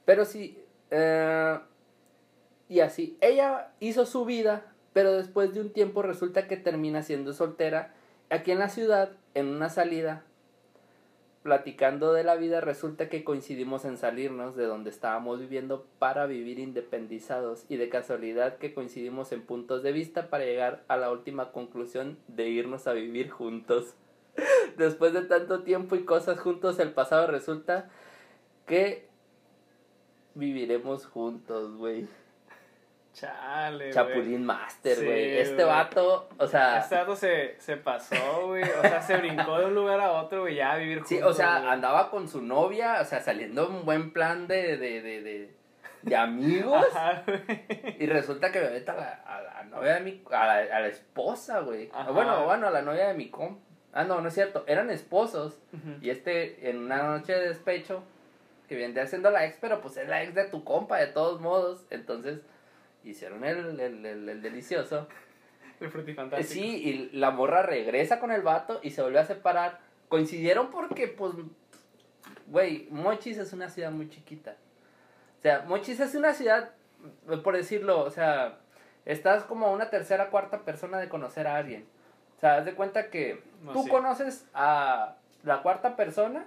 [0.05, 0.61] Pero sí,
[0.91, 1.61] eh,
[2.69, 7.35] y así, ella hizo su vida, pero después de un tiempo resulta que termina siendo
[7.35, 7.93] soltera.
[8.31, 10.25] Aquí en la ciudad, en una salida,
[11.43, 16.59] platicando de la vida, resulta que coincidimos en salirnos de donde estábamos viviendo para vivir
[16.59, 21.53] independizados y de casualidad que coincidimos en puntos de vista para llegar a la última
[21.53, 23.97] conclusión de irnos a vivir juntos.
[24.79, 27.91] Después de tanto tiempo y cosas juntos, el pasado resulta
[28.65, 29.07] que
[30.35, 32.09] viviremos juntos, güey.
[33.17, 33.93] Chale, güey.
[33.95, 35.39] Chapulín Master, Sí, güey.
[35.39, 35.67] este güey.
[35.67, 38.63] vato, o sea, Este dato se, se pasó, güey.
[38.63, 41.09] O sea, se brincó de un lugar a otro, güey, ya a vivir juntos.
[41.09, 45.01] sí, o sea, andaba con su novia, o sea, saliendo en buen plan de, de,
[45.01, 45.55] de, de,
[46.03, 46.85] de amigos.
[46.95, 47.25] Ajá.
[47.99, 50.89] Y resulta que me a la, a la novia de mi, a la, a la
[50.89, 51.91] esposa, güey.
[52.13, 53.63] Bueno, bueno, a la novia de mi compa.
[53.95, 55.59] Ah, no, no es cierto, eran esposos.
[56.03, 58.03] Y este, en una noche de despecho,
[58.69, 61.41] que viene haciendo la ex, pero pues es la ex de tu compa, de todos
[61.41, 61.87] modos.
[61.89, 62.41] Entonces,
[63.11, 65.09] hicieron el, el, el, el delicioso.
[65.81, 66.53] El frutifantástico.
[66.53, 69.79] Sí, y la morra regresa con el vato y se vuelve a separar.
[70.09, 71.33] Coincidieron porque, pues,
[72.47, 74.57] güey, Mochis es una ciudad muy chiquita.
[75.39, 76.71] O sea, Mochis es una ciudad,
[77.45, 78.59] por decirlo, o sea,
[79.05, 81.87] estás como una tercera, cuarta persona de conocer a alguien.
[82.37, 83.91] O sea, haz de cuenta que No, tú sí.
[83.91, 86.47] conoces a la cuarta persona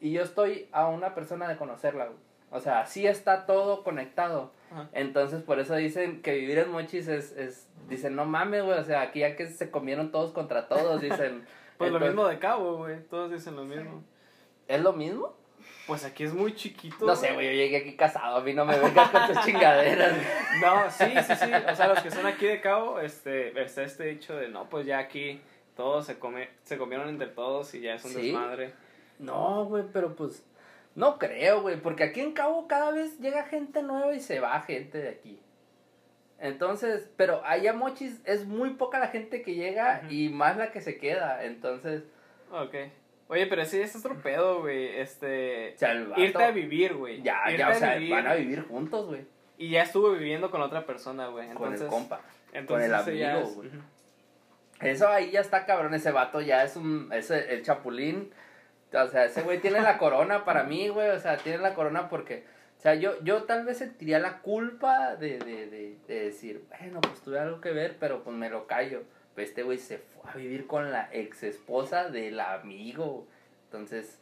[0.00, 2.06] y yo estoy a una persona de conocerla.
[2.06, 2.18] güey.
[2.52, 4.52] O sea, así está todo conectado.
[4.70, 4.88] Ajá.
[4.92, 8.84] Entonces, por eso dicen que vivir en Mochis es, es dicen, no mames, güey, o
[8.84, 11.46] sea, aquí ya que se comieron todos contra todos, dicen.
[11.78, 13.00] Pues lo mismo de Cabo, güey.
[13.10, 14.04] Todos dicen lo mismo.
[14.68, 15.34] ¿Es lo mismo?
[15.86, 17.04] Pues aquí es muy chiquito.
[17.04, 20.14] No sé, güey, yo llegué aquí casado, a mí no me vengas con tus chingaderas.
[20.60, 21.50] No, sí, sí, sí.
[21.70, 24.86] O sea, los que son aquí de Cabo, este, está este dicho de, no, pues
[24.86, 25.40] ya aquí
[25.76, 28.26] todos se come, se comieron entre todos y ya es un ¿Sí?
[28.26, 28.74] desmadre.
[29.18, 30.44] No, güey, pero pues,
[30.94, 34.60] no creo, güey, porque aquí en Cabo cada vez llega gente nueva y se va
[34.62, 35.40] gente de aquí.
[36.38, 40.80] Entonces, pero allá mochis es muy poca la gente que llega y más la que
[40.80, 41.44] se queda.
[41.44, 42.02] Entonces,
[42.50, 42.74] Ok.
[43.28, 44.88] Oye, pero sí, es otro pedo, güey.
[45.00, 45.72] Este.
[45.74, 47.22] o sea, el vato- Irte a vivir, güey.
[47.22, 49.24] Ya, Irte ya, o sea, vivir, van a vivir juntos, güey.
[49.56, 51.48] Y ya estuvo viviendo con otra persona, güey.
[51.54, 52.20] Con el compa.
[52.52, 53.70] entonces el ese ya amigo, es- güey.
[54.80, 58.32] Eso ahí ya está cabrón, ese vato ya es un, es el, el chapulín.
[58.92, 61.10] O sea, ese güey tiene la corona para mí, güey.
[61.10, 62.44] O sea, tiene la corona porque,
[62.78, 67.00] o sea, yo, yo tal vez sentiría la culpa de, de, de, de decir, bueno,
[67.00, 69.02] pues tuve algo que ver, pero pues me lo callo.
[69.34, 73.26] Pero este güey se fue a vivir con la ex esposa del amigo.
[73.64, 74.18] Entonces,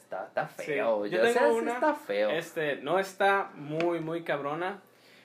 [0.00, 1.06] está, está Sí, feo.
[1.06, 2.30] yo Yo, o sea, tengo sí una, está feo.
[2.30, 4.80] Este, no está muy, muy cabrona.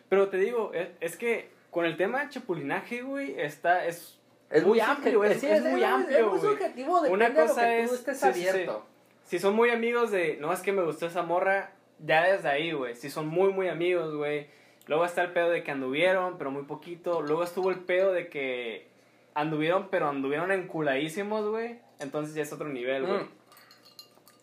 [0.09, 4.18] Pero te digo, es, es que con el tema del chapulinaje, güey, está, es
[4.49, 6.51] Es muy muy amplio, es- es muy amplio, Es muy güey.
[6.53, 8.47] subjetivo, depende Una de lo cosa tú es- estés sí, sí, sí.
[8.49, 8.85] abierto.
[9.25, 12.71] Si son muy amigos de, no, es que me gustó esa morra, ya desde ahí,
[12.71, 12.95] güey.
[12.95, 14.47] Si son muy, muy amigos, güey.
[14.87, 17.21] Luego está el pedo de que anduvieron, pero muy poquito.
[17.21, 18.87] Luego estuvo el pedo de que
[19.35, 21.77] anduvieron, pero anduvieron enculadísimos, güey.
[21.99, 23.19] Entonces ya es otro nivel, güey.
[23.19, 23.29] Mm.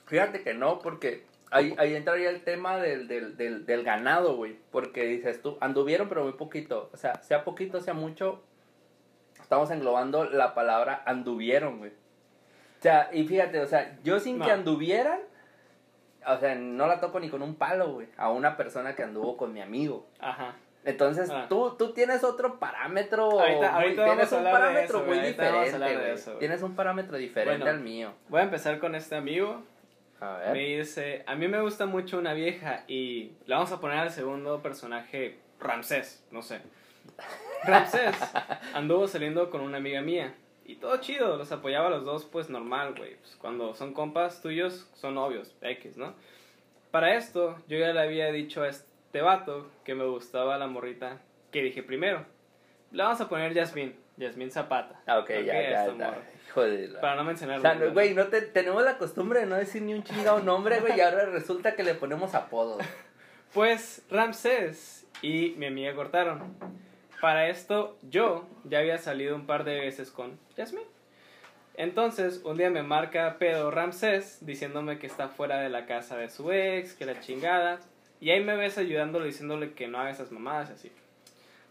[0.06, 4.56] Fíjate que no, porque ahí, ahí entraría el tema del, del, del, del ganado, güey.
[4.70, 6.90] Porque dices tú, anduvieron pero muy poquito.
[6.92, 8.44] O sea, sea poquito, sea mucho,
[9.46, 11.92] estamos englobando la palabra anduvieron, güey.
[11.92, 15.20] O sea, y fíjate, o sea, yo sin que anduvieran,
[16.26, 19.36] o sea, no la toco ni con un palo, güey, a una persona que anduvo
[19.36, 20.04] con mi amigo.
[20.18, 20.56] Ajá.
[20.84, 21.46] Entonces, Ah.
[21.48, 23.30] tú, tú tienes otro parámetro.
[23.40, 26.32] Ahorita- muy- ahorita tienes un parámetro eso, muy diferente, eso.
[26.38, 27.76] Tienes un parámetro diferente Bueno.
[27.78, 28.12] al mío.
[28.28, 29.62] Voy a empezar con este amigo.
[30.20, 30.78] A Me ver.
[30.78, 34.60] dice, a mí me gusta mucho una vieja y le vamos a poner al segundo
[34.62, 36.60] personaje Ramsés, no sé.
[37.64, 38.16] Ramsés
[38.74, 42.50] anduvo saliendo con una amiga mía y todo chido, los apoyaba a los dos pues
[42.50, 43.16] normal, güey.
[43.16, 46.14] Pues, cuando son compas tuyos son novios, X, ¿no?
[46.90, 51.20] Para esto yo ya le había dicho a este vato que me gustaba la morrita
[51.52, 52.24] que dije primero.
[52.90, 55.00] Le vamos a poner Yasmín, Yasmín Zapata.
[55.06, 56.62] Ah, ok, ya, Ok, ya, ya.
[56.62, 57.00] de la...
[57.00, 59.82] Para no mencionar O sea, no, güey, no te, tenemos la costumbre de no decir
[59.82, 62.82] ni un chingado nombre, güey, y ahora resulta que le ponemos apodos.
[63.52, 66.56] Pues Ramsés y mi amiga cortaron.
[67.26, 70.84] Para esto yo ya había salido un par de veces con Yasmin.
[71.74, 76.28] Entonces un día me marca pedo Ramsés diciéndome que está fuera de la casa de
[76.28, 77.80] su ex, que la chingada.
[78.20, 80.92] Y ahí me ves ayudándolo diciéndole que no haga esas mamadas y así.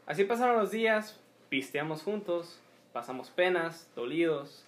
[0.05, 2.59] Así pasaron los días, pisteamos juntos,
[2.91, 4.65] pasamos penas, dolidos.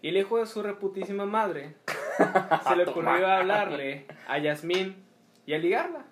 [0.00, 1.74] Y el hijo de su reputísima madre
[2.68, 4.94] se le ocurrió hablarle a Yasmín
[5.44, 6.04] y a ligarla.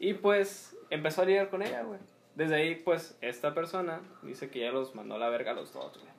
[0.00, 2.00] Y pues empezó a ligar con ella, güey.
[2.36, 5.72] Desde ahí, pues, esta persona dice que ya los mandó a la verga a los
[5.72, 6.12] dos, güey.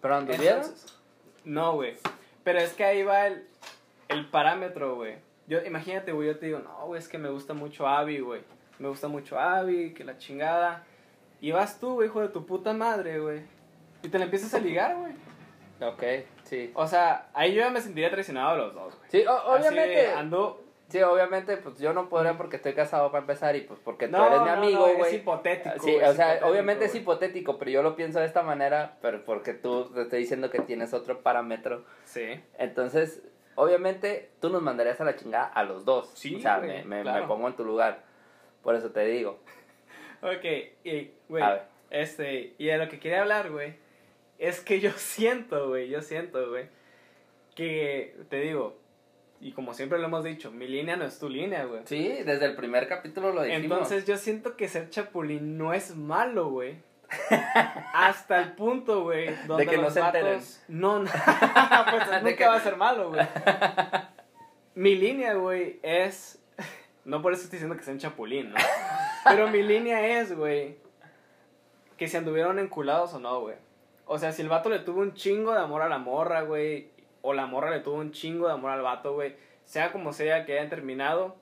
[0.00, 0.58] ¿Pero anduvieron?
[0.62, 0.98] Entonces,
[1.44, 1.94] No, güey.
[2.42, 3.46] Pero es que ahí va el,
[4.08, 5.16] el parámetro, güey.
[5.46, 8.40] Yo, imagínate, güey, yo te digo, no, güey, es que me gusta mucho Abby, güey.
[8.78, 10.84] Me gusta mucho Abby, que la chingada.
[11.40, 13.42] Y vas tú, güey, hijo de tu puta madre, güey.
[14.02, 15.12] Y te la empiezas a ligar, güey.
[15.80, 16.02] Ok,
[16.44, 16.70] sí.
[16.74, 19.10] O sea, ahí yo ya me sentiría traicionado a los dos, güey.
[19.10, 20.63] Sí, o- Así obviamente, ando...
[20.88, 24.18] sí, obviamente, pues yo no podría porque estoy casado para empezar y pues porque No,
[24.18, 25.14] tú eres mi amigo, no, güey.
[25.14, 28.42] es hipotético, Sí, o sea, hipotético, obviamente es hipotético, pero yo lo pienso de esta
[28.42, 31.84] manera, pero porque tú te estoy diciendo que tienes otro parámetro.
[32.04, 32.40] Sí.
[32.58, 33.22] Entonces,
[33.56, 36.10] obviamente, tú nos mandarías a la chingada a los dos.
[36.14, 37.22] Sí, O sea, me, me, claro.
[37.22, 38.02] me pongo en tu lugar.
[38.62, 39.38] Por eso te digo.
[40.22, 40.44] Ok,
[40.84, 41.44] y, güey,
[41.90, 43.74] este, y de lo que quería hablar, güey,
[44.38, 46.68] es que yo siento, güey, yo siento, güey,
[47.54, 48.74] que, te digo,
[49.44, 51.82] y como siempre lo hemos dicho, mi línea no es tu línea, güey.
[51.84, 53.62] Sí, desde el primer capítulo lo dijimos.
[53.64, 56.76] Entonces yo siento que ser chapulín no es malo, güey.
[57.92, 60.14] Hasta el punto, güey, donde que no los vatos...
[60.14, 60.40] enteren.
[60.68, 61.10] No, no,
[61.90, 63.20] pues De nunca que- va a ser malo, güey.
[64.74, 66.42] Mi línea, güey, es...
[67.04, 68.56] No por eso estoy diciendo que sea un chapulín, ¿no?
[69.26, 70.78] Pero mi línea es, güey,
[71.98, 73.56] que si anduvieron enculados o no, güey.
[74.06, 76.93] O sea, si el vato le tuvo un chingo de amor a la morra, güey,
[77.26, 79.34] o la morra le tuvo un chingo de amor al vato, güey,
[79.64, 81.36] sea como sea que hayan terminado,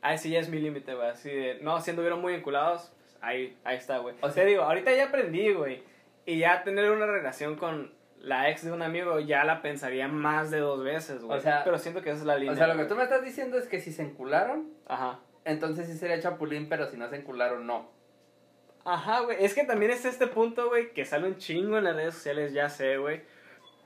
[0.00, 1.08] ahí sí ya es mi límite, güey.
[1.08, 4.14] Así de, no, si anduvieron muy enculados, pues, ahí, ahí está, güey.
[4.22, 5.82] O sea- digo, ahorita ya aprendí, güey.
[6.24, 10.50] Y ya tener una relación con la ex de un amigo ya la pensaría más
[10.50, 11.38] de dos veces, güey.
[11.38, 12.54] O sea- pero siento que esa es la línea.
[12.54, 15.20] O sea, lo que tú me estás diciendo es que si se encularon, Ajá.
[15.44, 17.90] entonces sí sería chapulín, pero si no se encularon, no.
[18.86, 19.36] Ajá, güey.
[19.44, 22.54] Es que también es este punto, güey, que sale un chingo en las redes sociales,
[22.54, 23.20] ya sé, güey.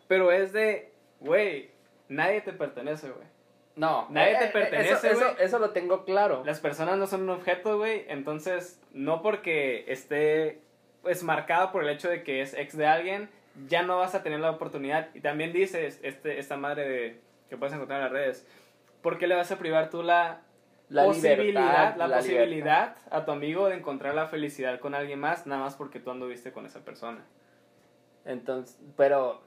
[0.09, 1.71] Pero es de, güey,
[2.09, 3.27] nadie te pertenece, güey.
[3.77, 4.09] No.
[4.11, 6.43] Nadie te eh, eh, pertenece, Eso, eso, lo tengo claro.
[6.45, 8.05] Las personas no son un objeto, güey.
[8.09, 10.61] Entonces, no porque esté,
[11.03, 13.31] pues, marcado por el hecho de que es ex de alguien,
[13.69, 15.15] ya no vas a tener la oportunidad.
[15.15, 18.47] Y también dices, este, esta madre de, que puedes encontrar en las redes,
[19.01, 20.43] ¿por qué le vas a privar tú la
[20.89, 25.21] La posibilidad, libertad, la, la posibilidad a tu amigo de encontrar la felicidad con alguien
[25.21, 27.25] más, nada más porque tú anduviste con esa persona.
[28.25, 29.47] Entonces, pero.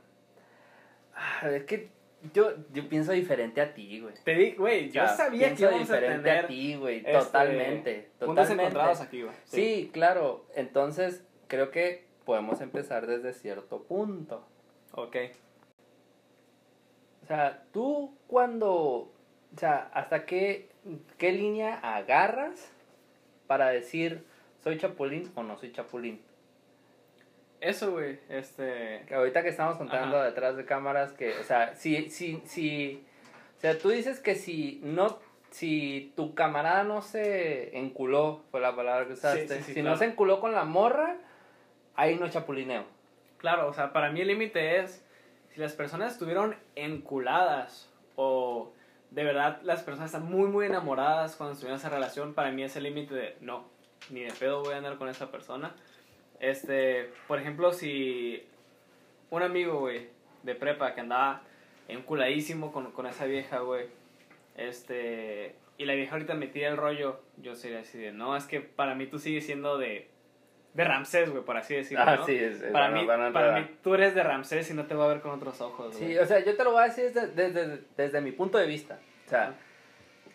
[1.15, 1.89] Ah, Es que
[2.33, 4.13] yo, yo pienso diferente a ti, güey.
[4.23, 6.75] Te di, güey, O yo sea, sabía que pienso íbamos a diferente tener a ti,
[6.75, 6.97] güey.
[6.97, 8.09] este, totalmente.
[8.19, 8.53] Totalmente.
[8.53, 9.35] encontrados aquí, güey.
[9.45, 10.45] Sí, claro.
[10.55, 14.45] Entonces, creo que podemos empezar desde cierto punto.
[14.93, 15.15] Ok.
[17.23, 18.73] O sea, tú cuando.
[18.73, 20.69] O sea, ¿hasta qué,
[21.17, 22.71] qué línea agarras
[23.47, 24.23] para decir
[24.63, 26.21] soy chapulín o no soy chapulín?
[27.61, 29.03] Eso, güey, este...
[29.07, 30.25] Que ahorita que estamos contando Ajá.
[30.25, 33.05] detrás de cámaras que, o sea, si, si, si,
[33.57, 35.19] o sea, tú dices que si no,
[35.51, 39.73] si tu camarada no se enculó, fue la palabra que usaste, Sí, sí, sí, si
[39.75, 39.89] claro.
[39.91, 41.17] no se enculó con la morra,
[41.95, 42.83] ahí no chapulineo.
[43.37, 45.05] Claro, o sea, para mí el límite es
[45.53, 48.73] si las personas estuvieron enculadas o
[49.11, 52.63] de verdad las personas están muy, muy enamoradas cuando estuvieron en esa relación, para mí
[52.63, 53.65] es el límite de no,
[54.09, 55.75] ni de pedo voy a andar con esa persona.
[56.41, 58.43] Este, por ejemplo, si
[59.29, 60.07] un amigo, güey,
[60.43, 61.43] de prepa que andaba
[61.87, 63.85] enculadísimo con, con esa vieja, güey,
[64.57, 68.45] este, y la vieja ahorita me tira el rollo, yo sería así de, no, es
[68.45, 70.07] que para mí tú sigues siendo de,
[70.73, 72.25] de Ramsés, güey, por así decirlo, Ah, ¿no?
[72.25, 74.95] sí, es, es- para, a- mí, para mí, tú eres de Ramsés y no te
[74.95, 76.11] va a ver con otros ojos, güey.
[76.13, 78.65] Sí, o sea, yo te lo voy a decir desde, desde, desde mi punto de
[78.67, 78.99] vista.
[79.27, 79.53] O sea,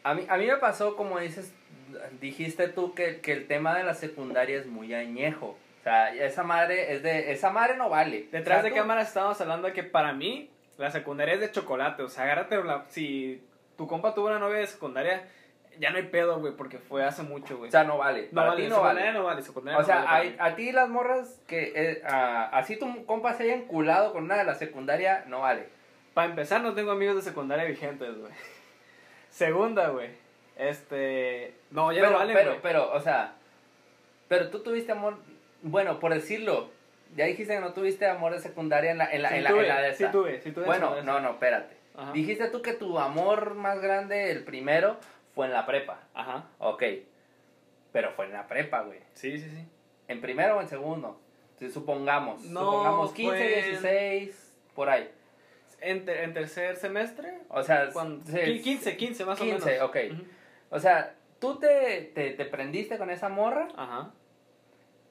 [0.04, 1.52] a mí, a mí me pasó, como dices,
[2.20, 5.58] dijiste tú, que, que el tema de la secundaria es muy añejo.
[5.86, 8.26] O sea, esa madre es de, esa madre no vale.
[8.32, 11.40] Detrás O sea, de tú- cámaras estábamos hablando de que para mí la secundaria es
[11.40, 12.02] de chocolate.
[12.02, 12.86] O sea, agárrate la...
[12.88, 13.40] Si
[13.78, 15.28] tu compa tuvo una novia de secundaria,
[15.78, 17.68] ya no hay pedo, güey, porque fue hace mucho, güey.
[17.68, 18.30] O sea, no vale.
[18.32, 19.12] no Para vale, ti no vale.
[19.12, 20.36] no vale, secundaria O no sea, vale hay- mí.
[20.40, 24.34] a, ti las morras que eh, a- así tu compa se haya enculado con una
[24.38, 25.68] de la secundaria, no vale.
[26.14, 28.32] Para empezar, no tengo amigos de secundaria vigentes, güey.
[29.30, 30.08] Segunda, güey.
[30.56, 31.54] Este...
[31.70, 33.34] No, ya pero, no vale, pero, pero, o sea,
[34.26, 35.18] pero tú tuviste amor,
[35.62, 36.70] bueno, por decirlo,
[37.16, 39.50] ya dijiste que no tuviste amor de secundaria en la, en la, Sí en la,
[39.50, 40.12] tuve, en la de sí esa.
[40.12, 41.76] tuve, sí tuve Bueno, no, no, espérate.
[41.96, 42.12] Ajá.
[42.12, 44.98] Dijiste tú que tu amor más grande, el primero,
[45.34, 46.00] fue en la prepa.
[46.14, 46.44] Ajá.
[46.58, 46.82] Ok.
[47.92, 48.98] Pero fue en la prepa, güey.
[49.14, 49.64] Sí, sí, sí.
[50.08, 51.18] ¿En primero o en segundo?
[51.72, 52.42] Supongamos.
[52.44, 55.10] No, supongamos 15, fue en- 16, por ahí.
[55.80, 57.38] En, ter- en tercer semestre...
[57.48, 59.82] O sea, Cuando, se- 15, 15 más 15, o menos.
[59.88, 59.96] ok.
[60.12, 60.24] Ujú.
[60.70, 64.10] o sea, tú te, te, te prendiste con esa morra Ajá.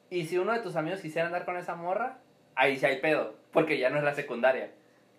[0.10, 2.18] Y si uno de tus amigos quisiera andar con esa morra,
[2.56, 3.36] ahí sí hay pedo.
[3.52, 4.72] Porque ya no es la secundaria.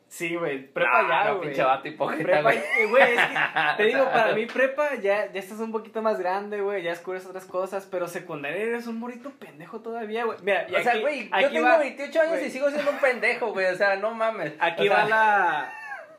[0.09, 0.68] Sí, güey.
[0.68, 2.59] Prepa No, ya, no, pinche vato hipócrita, güey.
[2.59, 3.35] eh, güey, es que
[3.77, 7.27] te digo, para mí prepa ya, ya estás un poquito más grande, güey, ya descubres
[7.27, 10.38] otras cosas, pero secundaria eres un morito pendejo todavía, güey.
[10.42, 13.53] Mira, y o sea, güey, yo tengo va- 28 años y sigo siendo un pendejo,
[13.53, 13.66] güey.
[13.66, 14.53] O sea, no mames.
[14.61, 15.72] Aquí O sea, va la,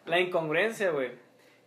[0.06, 1.12] la incongruencia, güey.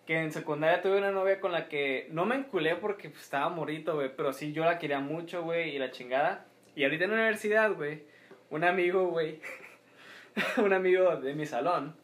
[0.06, 3.48] Que en secundaria tuve una novia con la que no me enculé porque pues, estaba
[3.48, 6.44] morito, güey, pero sí yo la quería mucho, güey, y la chingada.
[6.76, 8.02] Y ahorita en la universidad, güey,
[8.50, 9.40] un amigo, güey,
[10.58, 11.94] un amigo de mi salón,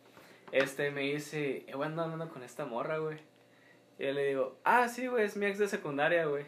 [0.53, 3.19] este me dice, eh, güey, ando hablando con esta morra, güey.
[3.99, 6.45] Y yo le digo, ah, sí, güey, es mi ex de secundaria, güey.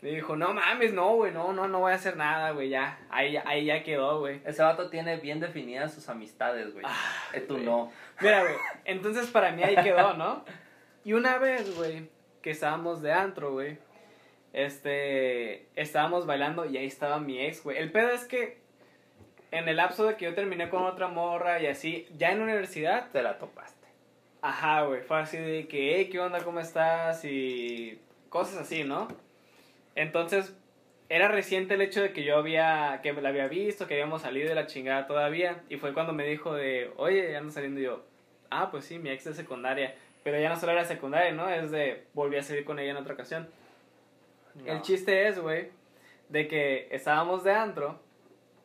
[0.00, 3.00] Me dijo, no mames, no, güey, no, no, no voy a hacer nada, güey, ya,
[3.10, 4.40] ahí, ya- ahí ya quedó, güey.
[4.44, 6.84] Ese vato tiene bien definidas sus amistades, güey.
[6.86, 6.96] Ah,
[7.32, 7.66] Eh, tú güey.
[7.66, 7.90] no.
[8.20, 8.54] Mira, güey,
[8.84, 10.44] entonces para mí ahí quedó, ¿no?
[11.04, 12.10] Y una vez, güey,
[12.42, 13.78] que estábamos de antro, güey,
[14.64, 17.78] este, estábamos bailando y ahí estaba mi ex, güey.
[17.78, 18.58] El pedo es que
[19.52, 22.44] en el lapso de que yo terminé con otra morra y así, ya en la
[22.44, 23.86] universidad, Te la topaste.
[24.42, 26.42] ajá, güey, fue así de que, hey, ¿qué onda?
[26.42, 27.24] ¿Cómo estás?
[27.24, 29.06] Y cosas así, ¿no?
[29.94, 30.54] Entonces,
[31.08, 34.48] era reciente el hecho de que yo había, que la había visto, que habíamos salido
[34.48, 35.62] de la chingada todavía.
[35.68, 38.04] Y fue cuando me dijo de, oye, ya ando saliendo y yo,
[38.50, 39.94] ah, pues sí, mi ex de secundaria.
[40.24, 41.48] Pero ya no solo era secundaria, ¿no?
[41.48, 43.48] Es de, volví a salir con ella en otra ocasión.
[44.66, 44.82] El No.
[44.82, 45.68] chiste es, güey,
[46.28, 48.00] de que estábamos de antro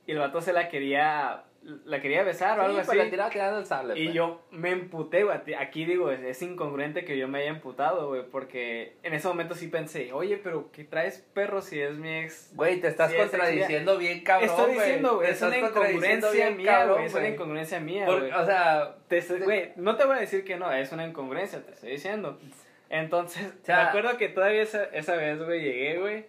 [0.06, 1.44] y el vato se la quería,
[1.86, 2.98] la quería besar o Sí, algo pues así.
[2.98, 3.98] la tiraba tirando el sable.
[3.98, 4.16] Y pues.
[4.16, 5.38] yo me emputé, güey.
[5.58, 8.24] Aquí digo, es, es incongruente que yo me haya emputado, güey.
[8.30, 12.52] Porque en ese momento sí pensé, oye, pero ¿qué traes perro si es mi ex?
[12.54, 17.06] Güey, te estás es contradiciendo bien cabrón, Estoy diciendo, güey, es una incongruencia mía, güey.
[17.06, 18.30] Es una incongruencia mía, güey.
[18.32, 21.72] o sea, Te Güey, no te voy a decir que no, es una incongruencia, te
[21.72, 22.38] estoy diciendo.
[22.90, 26.26] Entonces, O sea- me acuerdo que todavía esa, esa vez, güey, llegué, güey,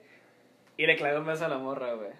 [0.76, 2.10] y le clavé un beso a la morra, güey.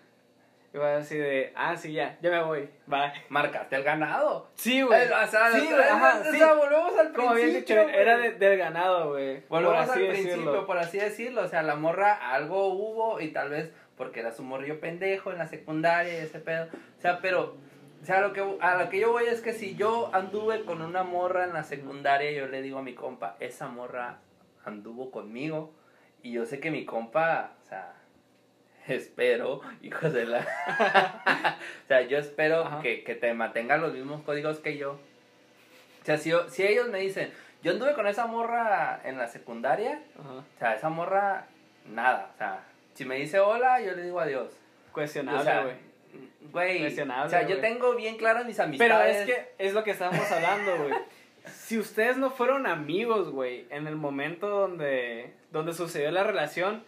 [0.73, 3.12] Y va así de, ah, sí, ya, ya me voy, bye.
[3.29, 4.51] marcaste el ganado.
[4.57, 5.03] Sí, güey.
[5.03, 6.37] Eh, o sea, sí, güey, ajá, o sí.
[6.38, 8.33] sea, volvemos al Como habías dicho, era güey.
[8.33, 9.42] de- del ganado, güey.
[9.48, 10.67] Volvemos al principio, decirlo.
[10.67, 11.42] por así decirlo.
[11.42, 15.38] O sea, la morra algo hubo y tal vez porque era su morrillo pendejo en
[15.38, 16.65] la secundaria y ese pedo.
[16.98, 17.56] O sea, pero,
[18.02, 20.83] o sea, lo que, a lo que yo voy es que si yo anduve con
[20.83, 24.19] una morra en la secundaria, yo le digo a mi compa, esa morra
[24.65, 25.73] anduvo conmigo
[26.23, 27.92] y yo sé que mi compa, o sea,
[28.88, 30.38] espero, hijos de la...
[31.85, 32.81] o sea, yo espero Ajá.
[32.83, 34.92] que, que te mantengan los mismos códigos que yo.
[36.02, 39.27] O sea, si, yo- si ellos me dicen, yo anduve con esa morra en la
[39.29, 40.31] secundaria, Ajá.
[40.35, 41.46] o sea, esa morra,
[41.87, 42.31] nada.
[42.35, 42.60] O sea,
[42.94, 44.50] si me dice hola, yo le digo adiós.
[44.92, 45.75] Cuestionable, O sea, güey.
[46.52, 47.60] Güey, Cuestionable, o sea, yo güey.
[47.62, 49.17] tengo bien claras mis Pero amistades.
[49.17, 50.94] es que es lo que estábamos hablando, güey.
[51.47, 56.85] Si ustedes no fueron amigos, güey, en el momento donde, donde sucedió la relación,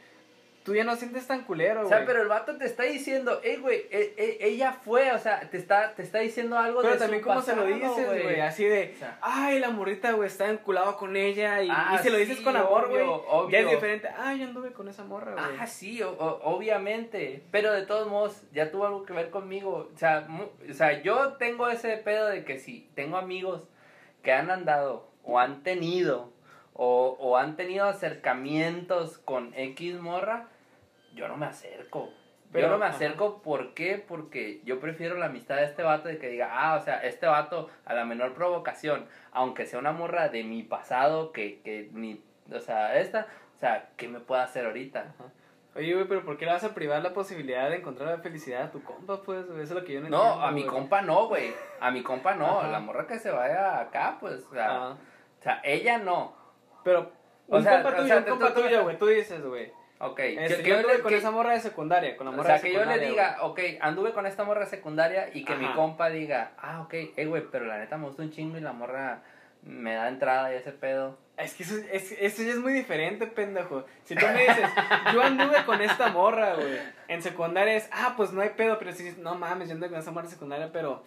[0.65, 1.97] tú ya no sientes tan culero, O güey.
[1.97, 5.41] sea, pero el vato te está diciendo, hey, güey, e- e- ella fue, o sea,
[5.49, 8.23] te está, te está diciendo algo Pero de también su cómo se lo pasado, dices,
[8.25, 11.97] güey, así de, O sea, ay, la morrita, güey, está enculado con ella, y, Ah,
[12.01, 13.07] y si lo dices sí, con amor, güey,
[13.53, 15.45] ya es diferente, ay, yo anduve con esa morra, güey.
[15.61, 17.45] Ah, sí, o- o- obviamente.
[17.53, 19.89] Pero de todos modos, ya tuvo algo que ver conmigo.
[19.95, 20.27] O sea,
[20.69, 23.63] o sea, yo tengo ese pedo de que si tengo amigos
[24.27, 26.33] que han andado o han tenido
[26.75, 30.49] o, o han tenido acercamientos con X morra,
[31.15, 32.11] yo no me acerco.
[32.51, 32.97] Pero, yo no me ajá.
[32.97, 34.05] acerco, ¿por qué?
[34.05, 37.27] Porque yo prefiero la amistad de este vato de que diga, ah, o sea, este
[37.29, 42.21] vato a la menor provocación, aunque sea una morra de mi pasado, que, que ni,
[42.53, 45.15] o sea, esta, o sea, ¿qué me puede hacer ahorita?
[45.77, 48.63] Oye, güey, pero ¿por qué le vas a privar la posibilidad de encontrar la felicidad
[48.63, 49.45] a tu compa, pues?
[49.45, 50.73] Eso es lo que yo no No, entiendo, a mi güey.
[50.75, 51.53] compa no, güey.
[51.81, 52.61] A mi compa no.
[52.61, 52.69] Ajá.
[52.69, 54.97] La morra que se vaya acá, pues, o sea, o
[55.43, 56.35] sea ella no.
[56.83, 57.13] pero,
[57.49, 59.71] O un sea, compa o tuyo, sea, un compa tú- tuyo, güey, tú dices, güey.
[59.99, 60.19] Ok.
[60.21, 62.47] Este, que yo anduve le- con que- esa morra de secundaria, con la o morra
[62.49, 65.67] sea, de que yo le diga, ok, anduve con esta morra secundaria y que mi
[65.73, 68.73] compa diga, ah, ok, eh, güey, pero la neta me gusta un chingo y la
[68.73, 69.23] morra
[69.63, 71.17] me da entrada y ese pedo.
[71.37, 73.85] Es que eso, es, eso ya es muy diferente, pendejo.
[74.05, 74.71] Si tú me dices,
[75.13, 76.79] yo anduve con esta morra, güey.
[77.09, 79.91] En secundaria es, ah, pues no hay pedo, pero si dices, no mames, yo anduve
[79.91, 81.03] con esa morra en secundaria, pero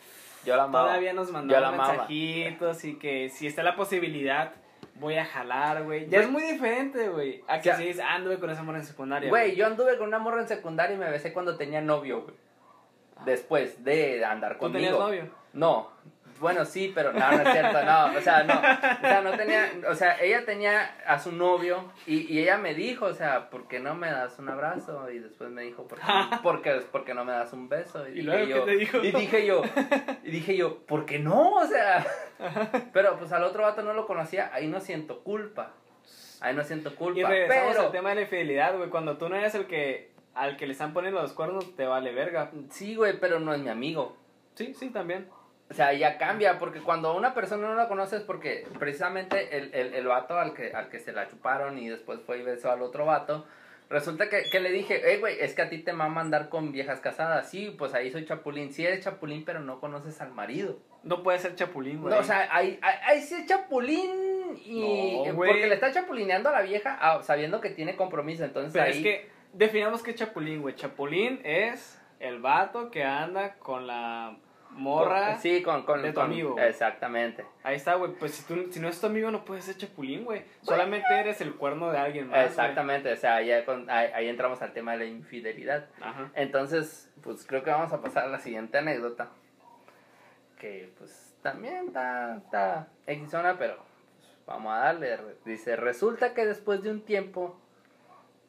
[0.46, 0.90] Yo la amaba.
[0.90, 1.72] todavía nos amaba.
[1.72, 4.52] mensajitos y que si está la posibilidad,
[4.96, 6.08] voy a jalar, güey.
[6.10, 7.44] Ya es muy diferente, güey.
[7.48, 9.30] A que O sea, si dices, ah, anduve con esa morra en secundaria.
[9.30, 12.36] Güey, yo anduve con una morra en secundaria y me besé cuando tenía novio, güey.
[13.26, 14.80] Después de andar ¿Tú conmigo.
[14.80, 15.30] tenías novio?
[15.54, 15.90] No,
[16.40, 19.72] bueno, sí, pero no, no es cierto, no, o sea, no, o sea, no tenía,
[19.90, 23.68] o sea, ella tenía a su novio y, y ella me dijo, o sea, ¿por
[23.68, 25.10] qué no me das un abrazo?
[25.12, 26.06] Y después me dijo, ¿por qué,
[26.44, 28.08] por qué, por qué no me das un beso?
[28.08, 28.98] ¿Y dije yo, te dijo?
[28.98, 29.62] Y dije yo,
[30.24, 31.56] y dije yo, ¿por qué no?
[31.56, 32.06] O sea,
[32.94, 35.74] pero pues al otro vato no lo conocía, ahí no siento culpa,
[36.42, 37.86] ahí no siento culpa, Y regresamos pero...
[37.88, 38.90] al tema de la infidelidad, güey.
[38.90, 42.14] Cuando tú no eres el que, al que le están poniendo los cuernos, te vale
[42.14, 42.52] verga.
[42.70, 44.16] Sí, güey, pero no es mi amigo.
[44.56, 45.28] Sí, sí, también.
[45.70, 49.94] O sea, ya cambia, porque cuando una persona no la conoces, porque precisamente el, el,
[49.94, 52.82] el vato al que, al que se la chuparon y después fue y besó al
[52.82, 53.46] otro vato,
[53.88, 56.72] resulta que, que le dije, hey, güey, es que a ti te mama andar con
[56.72, 57.52] viejas casadas.
[57.52, 58.74] Sí, pues ahí soy chapulín.
[58.74, 60.80] Sí eres chapulín, pero no conoces al marido.
[61.04, 62.14] No puede ser chapulín, güey.
[62.14, 65.24] No, o sea, ahí, ahí, ahí sí es chapulín y...
[65.28, 68.44] No, porque le está chapulineando a la vieja ah, sabiendo que tiene compromiso.
[68.44, 68.98] Entonces Pero ahí...
[68.98, 70.76] es que definamos qué es chapulín, güey.
[70.76, 74.36] Chapulín es el vato que anda con la
[74.80, 75.38] morra.
[75.38, 75.84] Sí, con...
[75.84, 76.58] con de tu con- amigo.
[76.60, 77.46] Exactamente.
[77.64, 78.14] Ahí está, güey.
[78.14, 80.44] Pues si, tú, si no es tu amigo, no puedes ser chapulín, güey.
[80.62, 82.46] Solamente eres el cuerno de alguien más.
[82.48, 85.88] Exactamente, o sea, ya con- ahí, ahí entramos al tema de la infidelidad.
[86.02, 86.32] Ajá.
[86.36, 89.30] Entonces, pues creo que vamos a pasar a la siguiente anécdota.
[90.60, 95.18] Que pues también está, está pero pues, vamos a darle.
[95.46, 97.58] Dice, resulta que después de un tiempo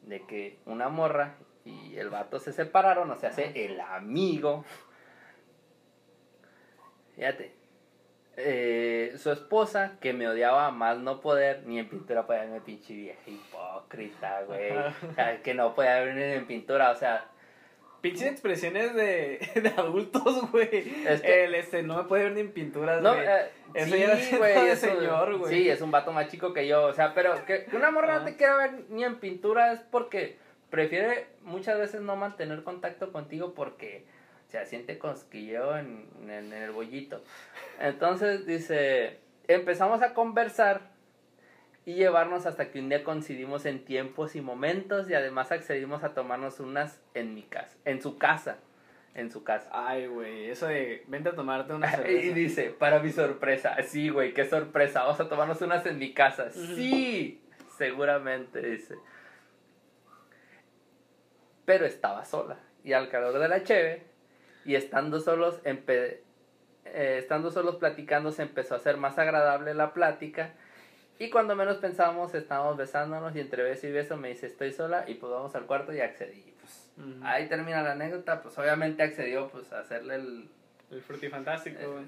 [0.01, 4.65] de que una morra y el vato se separaron, o sea, hace el amigo.
[7.21, 7.51] Fíjate.
[8.37, 12.93] eh, su esposa, que me odiaba más no poder, ni en pintura podía verme pinche
[12.95, 14.71] vieja hipócrita, güey.
[14.75, 17.25] O sea, que no podía verme en pintura, o sea,
[18.01, 21.05] Pinches expresiones de, de adultos, güey.
[21.07, 23.27] Es que- El, este, no me puede ver ni en pinturas, No, güey.
[23.27, 25.53] eh, Eso sí, ya era güey, de es un- señor, güey.
[25.53, 28.25] Sí, es un vato más chico que yo, o sea, pero que, una morra no
[28.25, 30.37] te quiera ver ni en pintura es porque
[30.71, 34.03] prefiere muchas veces no mantener contacto contigo porque
[34.51, 37.23] se siente cosquilleo en, en, en el bollito.
[37.79, 40.91] Entonces dice, empezamos a conversar
[41.85, 46.13] y llevarnos hasta que un día coincidimos en tiempos y momentos y además accedimos a
[46.13, 48.57] tomarnos unas en mi casa, en su casa,
[49.15, 49.69] en su casa.
[49.71, 54.33] Ay, güey, eso de vente a tomarte una Y dice, para mi sorpresa, sí, güey,
[54.33, 56.51] qué sorpresa, vamos a tomarnos unas en mi casa.
[56.51, 57.41] Sí,
[57.77, 58.95] seguramente, dice.
[61.65, 64.10] Pero estaba sola, y al calor de la cheve,
[64.65, 66.19] y estando solos, empe-
[66.85, 70.53] eh, estando solos platicando, se empezó a hacer más agradable la plática.
[71.19, 75.05] Y cuando menos pensábamos, estábamos besándonos, y entre beso y beso me dice, estoy sola,
[75.07, 76.53] y pues vamos al cuarto y accedí.
[76.59, 76.91] Pues.
[77.23, 80.49] Ahí termina la anécdota, pues obviamente accedió pues a hacerle el
[80.91, 82.05] El frutifantástico, güey.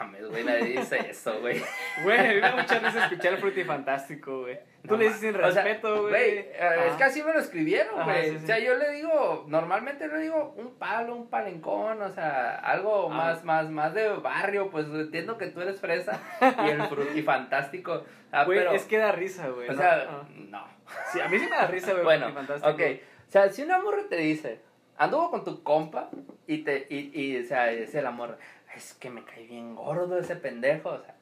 [0.00, 1.62] Mames, güey, nadie dice eso, güey.
[2.02, 4.58] Güey, a mí me da mucha risa escuchar el frutifantástico, güey.
[4.86, 6.38] Tú No le dices sin O respeto, güey.
[6.38, 8.24] eh, es que así me lo escribieron, güey.
[8.32, 8.44] sí, sí.
[8.44, 13.08] O sea, yo le digo, normalmente le digo un palo, un palencón, o sea, algo
[13.10, 13.14] Ah.
[13.14, 16.20] más, más, más de barrio, pues entiendo que tú eres fresa
[16.66, 18.04] y el frutifantástico.
[18.32, 19.68] Ah, Güey, pero, es que da risa, güey.
[19.68, 19.78] o ¿no?
[19.78, 20.28] sea, Ah.
[20.50, 20.66] no.
[21.12, 22.04] Sí, a mí sí me da risa, güey.
[22.04, 22.70] Bueno, frutifantástico.
[22.74, 22.82] ok.
[23.28, 24.60] O sea, si una morra te dice,
[24.98, 26.10] anduvo con tu compa
[26.46, 28.36] y te, y, y o sea, dice la morra,
[28.74, 31.14] es que me cae bien gordo ese pendejo, o sea,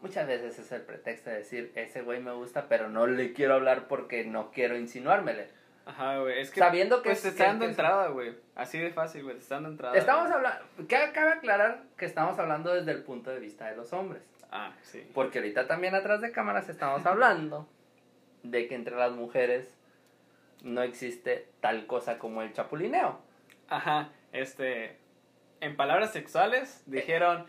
[0.00, 3.54] muchas veces es el pretexto de decir, ese güey me gusta, pero no le quiero
[3.54, 5.48] hablar porque no quiero insinuármele.
[5.84, 6.40] Ajá, güey.
[6.40, 6.60] Es que.
[6.60, 8.36] Sabiendo que Pues es- te está dando entrada, güey.
[8.54, 9.34] Así de fácil, güey.
[9.34, 9.96] Te está dando entrada.
[9.96, 14.22] Estamos hablando, cabe aclarar que estamos hablando desde el punto de vista de los hombres,
[14.52, 15.04] Ah, sí.
[15.12, 17.68] porque ahorita también atrás de cámaras estamos hablando
[18.44, 19.74] de que entre las mujeres
[20.62, 23.20] no existe tal cosa como el chapulineo.
[23.68, 24.98] Ajá, este.
[25.60, 27.46] En palabras sexuales, dijeron.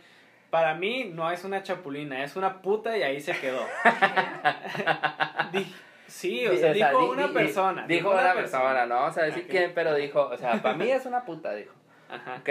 [0.50, 3.66] Para mí no es una chapulina, es una puta y ahí se quedó.
[6.08, 7.88] Sí, o sea, dijo di- una di- persona.
[7.88, 11.06] Dijo una persona, no vamos a decir quién, pero dijo, o sea, para mí es
[11.08, 11.74] una puta, dijo.
[12.10, 12.36] Ajá.
[12.42, 12.50] Ok,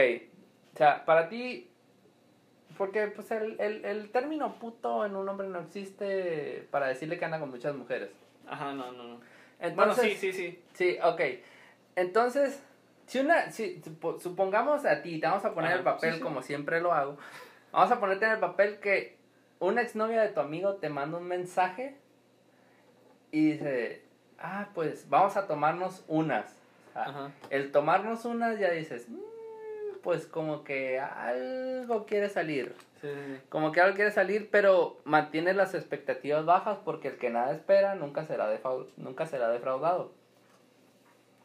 [0.75, 1.71] o sea, para ti,
[2.77, 7.25] porque pues el, el, el término puto en un hombre no existe para decirle que
[7.25, 8.11] anda con muchas mujeres.
[8.49, 9.21] Ajá, no, no, no.
[9.61, 10.61] Entonces, bueno, sí, sí, sí.
[10.73, 11.21] Sí, ok.
[11.95, 12.65] Entonces,
[13.07, 16.17] si una, si, supo- supongamos a ti, te vamos a poner Ajá, el papel sí,
[16.19, 16.23] sí.
[16.23, 17.17] como siempre lo hago,
[17.73, 19.17] vamos a ponerte en el papel que
[19.59, 21.97] una exnovia de tu amigo te manda un mensaje
[23.31, 24.03] y dice,
[24.39, 26.47] ah, pues vamos a tomarnos unas.
[26.91, 27.31] O sea, Ajá.
[27.51, 29.21] el tomarnos unas ya dices, "Mm,
[30.03, 32.75] pues como que algo quiere salir.
[33.01, 33.41] Sí, sí, sí.
[33.49, 37.95] Como que algo quiere salir, pero mantiene las expectativas bajas porque el que nada espera
[37.95, 38.49] nunca será,
[38.97, 40.13] nunca será defraudado.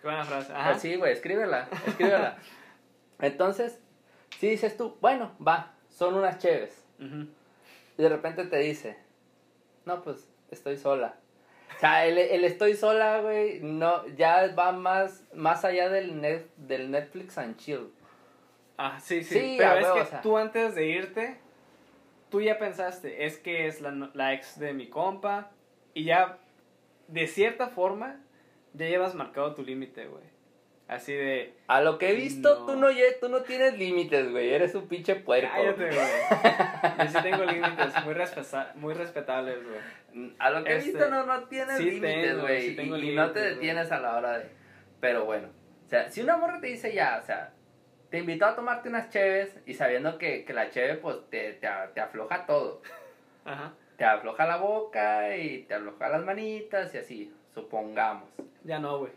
[0.08, 0.54] Buena frase.
[0.54, 0.80] Ajá.
[0.80, 2.38] sí, güey, escríbela, escríbela.
[3.20, 3.78] Entonces,
[4.40, 6.86] si dices tú, bueno, va, son unas chéves.
[6.98, 8.98] Y de repente te dice,
[9.84, 11.16] no, pues, estoy sola.
[11.76, 16.46] O sea, el, el estoy sola, güey, no, ya va más, más allá del, net,
[16.56, 17.92] del Netflix and chill.
[18.78, 19.38] Ah, sí, sí.
[19.38, 20.22] Sí, Pero es que o sea.
[20.22, 21.38] tú antes de irte,
[22.30, 25.52] tú ya pensaste, es que es la, la ex de mi compa.
[25.94, 26.38] Y ya,
[27.10, 28.22] de cierta forma,
[28.78, 30.24] ya llevas marcado tu límite, güey.
[30.88, 31.54] Así de.
[31.68, 32.66] A lo que he visto, No.
[32.66, 32.88] tú no
[33.20, 35.50] tú no tienes límites, güey, eres un pinche puerco.
[35.54, 36.00] Cállate, güey.
[37.00, 40.34] Yo sí tengo límites muy, respeta- muy respetables, güey.
[40.40, 42.76] A lo que he Este, visto no, no tienes sí límites, güey.
[42.76, 44.46] sí y, y no te detienes a la hora de...
[45.02, 45.50] Pero bueno,
[45.86, 47.52] o sea, si una morra te dice ya, o sea,
[48.10, 51.68] te invitó a tomarte unas cheves y sabiendo que, que la cheve pues te, te,
[51.94, 52.82] te afloja todo.
[53.44, 53.74] Ajá.
[53.98, 58.30] Te afloja la boca y te afloja las manitas y así, supongamos.
[58.64, 59.12] Ya no, güey.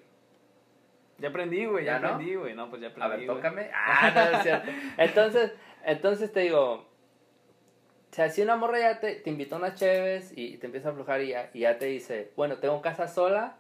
[1.19, 1.85] Ya aprendí, güey.
[1.85, 2.55] Ya, aprendí, güey.
[2.55, 3.15] No, pues ya aprendí.
[3.15, 3.71] A ver, tócame.
[3.75, 4.71] Ah, no, es cierto.
[4.97, 5.53] Entonces,
[5.85, 6.87] entonces te digo, o
[8.13, 10.93] sea, si una morra ya te, te invitó a unas cheves y te empieza a
[10.93, 13.57] aflojar y ya, y ya te dice, bueno, tengo casa sola,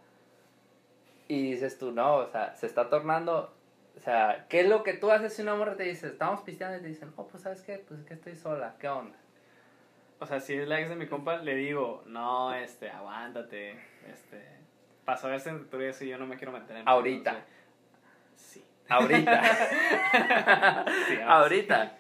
[1.29, 3.55] y dices tú, no, o sea, se está tornando,
[3.97, 6.79] o sea, ¿qué es lo que tú haces si una morra te dice, estamos pisteando
[6.79, 7.79] y te dicen, oh, pues, ¿sabes qué?
[7.87, 9.17] Pues es que estoy sola, ¿qué onda?
[10.19, 13.79] O sea, si es la ex de mi compa, le digo, no, este, aguántate,
[14.13, 14.43] este,
[15.11, 17.35] pasó ese entre eso yo no me quiero meter en Ahorita.
[18.37, 18.65] Sí.
[18.89, 19.43] Ahorita.
[21.09, 21.97] Sí, Ahorita.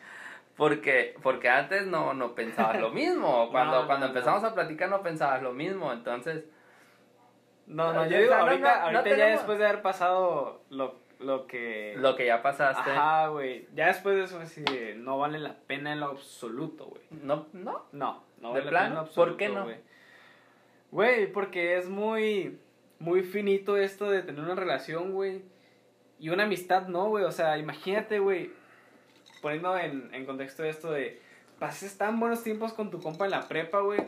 [0.56, 3.48] Porque, porque antes no, no pensabas lo mismo.
[3.50, 4.48] Cuando, No, cuando no, empezamos no.
[4.48, 5.92] a platicar no pensabas lo mismo.
[5.92, 6.44] Entonces,
[7.66, 11.94] No, no, yo digo, ahorita, ya después de haber pasado lo, lo que...
[11.98, 12.90] lo que ya pasaste.
[12.92, 13.66] Ajá, güey.
[13.74, 14.38] Ya después de eso,
[14.70, 17.02] de, no vale la pena en lo absoluto, güey.
[17.10, 17.86] No, no.
[17.90, 18.70] No, no ¿De vale la plano?
[18.70, 19.66] pena en lo ¿Por absoluto, qué no?
[20.90, 22.58] Güey, porque es muy,
[23.00, 25.42] muy finito esto de tener una relación, güey.
[26.20, 27.24] Y una amistad no, güey.
[27.24, 28.52] O sea, imagínate, güey,
[29.42, 31.20] poniendo en, en contexto esto de,
[31.58, 34.00] pases tan buenos tiempos con tu compa en la prepa, güey.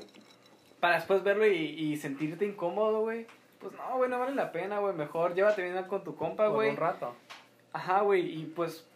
[0.79, 3.27] Para después verlo y, y sentirte incómodo, güey.
[3.61, 4.95] Pues no, güey, no vale la pena, güey.
[4.95, 6.71] Mejor llévate bien con tu compa, güey.
[6.71, 7.15] un rato.
[7.73, 8.41] Ajá, güey.
[8.41, 8.87] Y pues,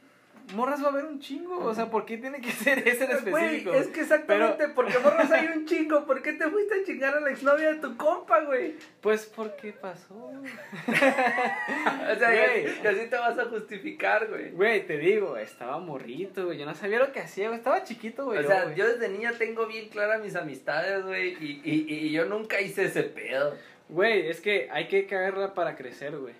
[0.54, 1.58] morras va a haber un chingo.
[1.64, 3.70] O sea, ¿por qué tiene que ser ese en específico?
[3.70, 6.06] Güey, es que exactamente, porque morras hay un chingo.
[6.06, 8.74] ¿Por qué te fuiste a chingar a la exnovia de tu compa, güey?
[9.00, 10.14] Pues, ¿por qué pasó?
[10.86, 12.66] O sea, Güey.
[12.82, 14.50] y, así te vas a justificar, güey.
[14.50, 16.58] Güey, te digo, estaba morrito, güey.
[16.58, 17.58] Yo no sabía lo que hacía, güey.
[17.58, 18.38] Estaba chiquito, güey.
[18.38, 22.10] O yo, sea, yo desde niña tengo bien claras mis amistades, güey, y, y, y
[22.12, 23.56] yo nunca hice ese pedo.
[23.88, 26.34] Güey, es que hay que cagarla para crecer, güey.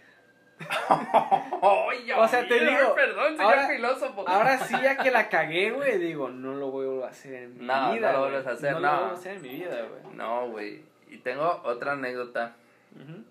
[2.18, 4.28] O sea, te digo, perdón, señor ahora- filósofo.
[4.28, 7.66] Ahora sí, ya que la cagué, güey, digo, no lo voy a hacer en mi
[7.66, 8.12] No, no vida.
[8.12, 8.80] lo vuelves a hacer, no.
[8.80, 8.86] no.
[8.86, 10.14] lo vuelvo a hacer en mi vida, güey.
[10.16, 10.82] No, güey.
[11.08, 12.56] Y tengo otra anécdota
[12.94, 13.22] Ujú.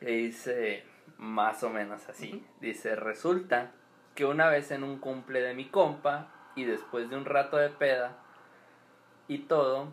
[0.00, 0.84] que dice
[1.18, 2.44] más o menos así.
[2.60, 3.70] Dice, resulta
[4.14, 7.68] que una vez en un cumple de mi compa y después de un rato de
[7.68, 8.16] peda
[9.28, 9.88] y todo,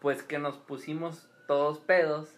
[0.00, 2.34] pues que nos pusimos todos pedos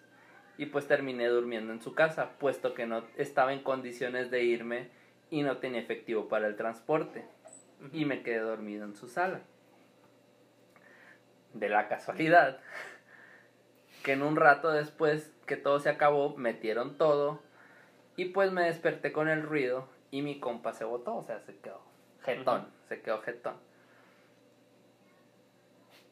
[0.60, 4.90] y pues terminé durmiendo en su casa, puesto que no estaba en condiciones de irme
[5.30, 7.24] y no tenía efectivo para el transporte
[7.94, 9.40] y me quedé dormido en su sala.
[11.54, 12.60] De la casualidad
[14.04, 17.40] que en un rato después que todo se acabó, metieron todo
[18.16, 21.56] y pues me desperté con el ruido y mi compa se botó, o sea, se
[21.56, 21.80] quedó
[22.22, 23.54] jetón, se quedó jetón.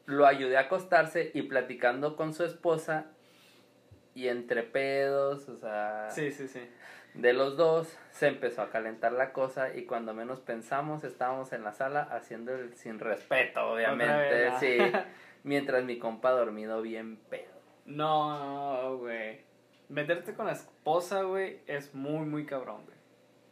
[0.06, 3.12] Lo ayudé a acostarse y platicando con su esposa
[4.18, 6.60] y entre pedos, o sea, Sí, sí, sí.
[7.14, 11.62] de los dos se empezó a calentar la cosa y cuando menos pensamos estábamos en
[11.62, 14.78] la sala haciendo el sin respeto, obviamente, sí,
[15.44, 17.58] mientras mi compa dormido bien pedo.
[17.86, 19.40] No, güey.
[19.88, 22.96] Meterte con la esposa, güey, es muy, muy cabrón, güey.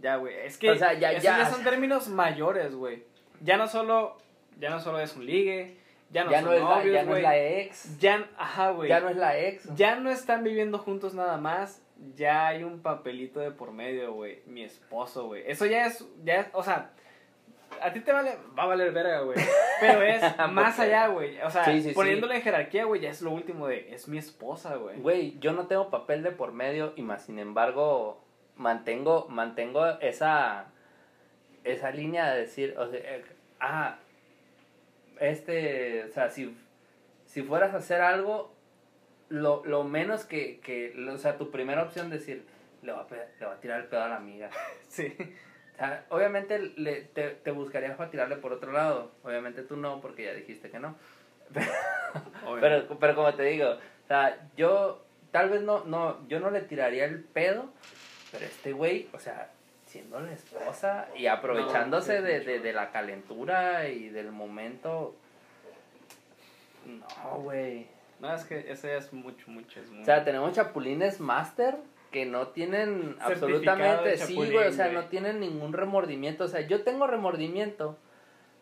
[0.00, 0.34] Ya, güey.
[0.44, 1.46] Es que O sea, ya- esos ya.
[1.50, 3.04] son términos mayores, güey.
[3.40, 4.18] Ya no solo,
[4.58, 5.78] ya no solo es un ligue,
[6.10, 8.70] ya no ya son no, es la, novios, ya no es la ex, Ya, ajá,
[8.70, 8.88] güey.
[8.88, 9.74] ya no es la ex.
[9.74, 11.82] Ya no están viviendo juntos nada más.
[12.14, 14.42] Ya hay un papelito de por medio, güey.
[14.46, 15.42] Mi esposo, güey.
[15.46, 16.90] Eso ya es, ya es, o sea,
[17.80, 19.38] a ti te vale, va a valer verga, güey.
[19.80, 21.40] Pero es más allá, güey.
[21.40, 21.94] O sea, Sí, sí, sí.
[21.94, 24.98] poniéndole en jerarquía, güey, ya es lo último de, es mi esposa, güey.
[25.00, 28.22] Güey, yo no tengo papel de por medio y más sin embargo
[28.56, 30.66] mantengo mantengo esa
[31.64, 33.24] esa línea de decir, o sea, eh,
[33.60, 33.98] ah,
[35.20, 36.56] este, o sea, si
[37.26, 38.54] si fueras a hacer algo
[39.28, 42.46] lo, lo menos que, que, o sea, tu primera opción decir,
[42.82, 44.50] le va a, le va a tirar el pedo a la amiga.
[44.88, 45.14] Sí.
[45.74, 49.12] O sea, obviamente le, te, te buscarías para tirarle por otro lado.
[49.22, 50.96] Obviamente tú no, porque ya dijiste que no.
[52.60, 56.62] Pero, pero como te digo, o sea, yo tal vez no, no, yo no le
[56.62, 57.70] tiraría el pedo,
[58.32, 59.50] pero este güey, o sea,
[59.96, 65.14] siendo la esposa y aprovechándose No, de, de, de la calentura y del momento.
[66.86, 67.86] No, güey.
[68.20, 69.80] No, es que ya es mucho, mucho.
[69.80, 70.02] Es muy...
[70.02, 71.76] O sea, tenemos chapulines master
[72.10, 76.44] que no tienen absolutamente, sí, güey, o sea, no tienen ningún remordimiento.
[76.44, 77.98] O sea, yo tengo remordimiento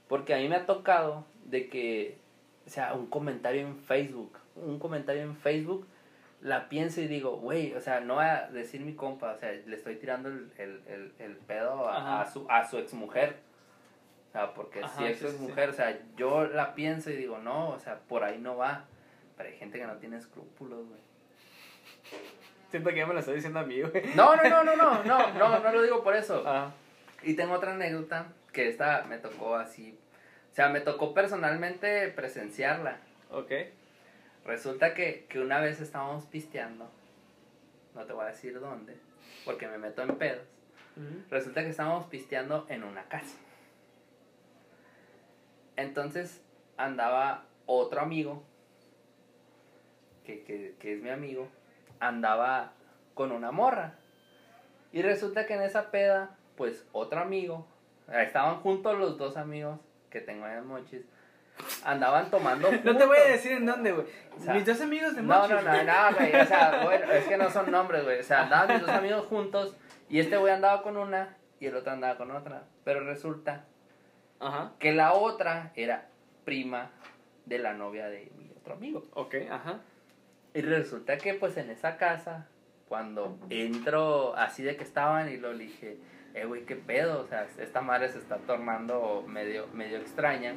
[0.08, 2.18] porque a mí me ha tocado de que,
[2.66, 5.86] o sea, un comentario en Facebook, un comentario en Facebook,
[6.44, 9.50] la pienso y digo, güey, o sea, no voy a decir mi compa, o sea,
[9.50, 12.30] le estoy tirando el, el, el, el pedo a, a Ajá.
[12.30, 13.36] su, a su exmujer.
[14.28, 15.42] O sea, porque Ajá, si es sí, su sí, sí.
[15.42, 18.84] mujer, o sea, yo la pienso y digo, no, o sea, por ahí no va.
[19.36, 21.00] Pero hay gente que no tiene escrúpulos, güey.
[22.70, 24.04] Siento que ya me lo estoy diciendo a mí, güey.
[24.14, 26.42] No, no, no, no, no, no, no, no lo digo por eso.
[26.46, 26.70] Ah,
[27.22, 29.98] Y tengo otra anécdota que esta me tocó así,
[30.52, 32.98] o sea, me tocó personalmente presenciarla.
[33.30, 33.50] ok.
[34.44, 36.88] Resulta que, que una vez estábamos pisteando,
[37.94, 38.96] no te voy a decir dónde,
[39.44, 40.46] porque me meto en pedos.
[41.30, 43.36] Resulta que estábamos pisteando en una casa.
[45.76, 46.42] Entonces
[46.76, 48.44] andaba otro amigo,
[50.24, 51.48] que, que, que es mi amigo,
[51.98, 52.72] andaba
[53.14, 53.94] con una morra.
[54.92, 57.66] Y resulta que en esa peda, pues otro amigo,
[58.08, 59.80] estaban juntos los dos amigos
[60.10, 61.02] que tengo en Mochis,
[61.84, 62.70] andaban tomando.
[62.84, 64.06] No te voy a decir en dónde, güey.
[64.36, 66.34] O sea, Mis dos amigos de No, no, no, no, güey.
[66.34, 68.20] O sea, bueno, es que no son nombres, güey.
[68.20, 69.76] O sea, andaban mis dos amigos juntos
[70.08, 72.64] y este güey andaba con una y el otro andaba con otra.
[72.84, 73.64] Pero resulta
[74.40, 74.72] Ajá.
[74.78, 76.08] que la otra era
[76.44, 76.90] prima
[77.46, 79.06] de la novia de mi otro amigo.
[79.14, 79.80] Ok, ajá.
[80.54, 82.46] Y resulta que pues en esa casa,
[82.88, 85.98] cuando entro así de que estaban y lo dije,
[86.34, 90.54] eh, güey, qué pedo, o sea, esta madre se está tornando medio, medio extraña.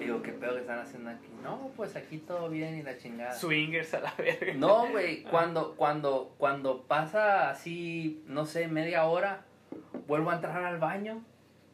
[0.00, 1.28] Digo, ¿qué pedo que están haciendo aquí?
[1.42, 3.32] No, pues aquí todo bien y la chingada.
[3.32, 4.54] Swingers a la verga.
[4.54, 9.44] No, güey, cuando, cuando, cuando pasa así, no sé, media hora,
[10.06, 11.22] vuelvo a entrar al baño.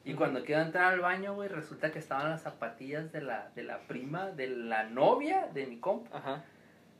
[0.05, 3.65] Y cuando quiero entrar al baño, güey, resulta que estaban las zapatillas de la, de
[3.65, 6.19] la prima, de la novia de mi compa.
[6.19, 6.45] Ajá.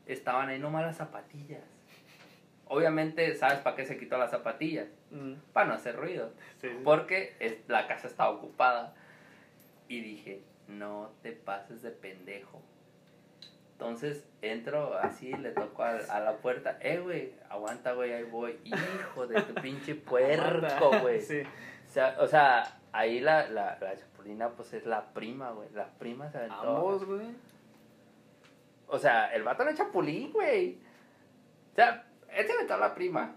[0.07, 1.61] Estaban ahí nomás las zapatillas.
[2.69, 4.87] Obviamente, ¿sabes para qué se quitó las zapatillas?
[5.11, 6.31] Mm, Para no hacer ruido.
[6.61, 6.75] sí, sí.
[6.83, 8.93] Porque es- la casa estaba ocupada.
[9.87, 12.61] Y dije, no te pases de pendejo.
[13.73, 16.77] Entonces entro así, le toco a, a la puerta.
[16.81, 18.59] Eh, güey, aguanta, güey, ahí voy.
[18.63, 21.21] Hijo de tu pinche puerco, güey.
[21.21, 21.41] Sí.
[21.87, 25.69] O sea, o sea, ahí la, la, la chapulina, pues es la prima, güey.
[25.73, 26.55] La prima se aventó.
[26.77, 27.27] Ambos, güey.
[28.87, 30.79] O sea, el vato era chapulín, güey.
[31.73, 33.35] O sea, él se aventó a la prima.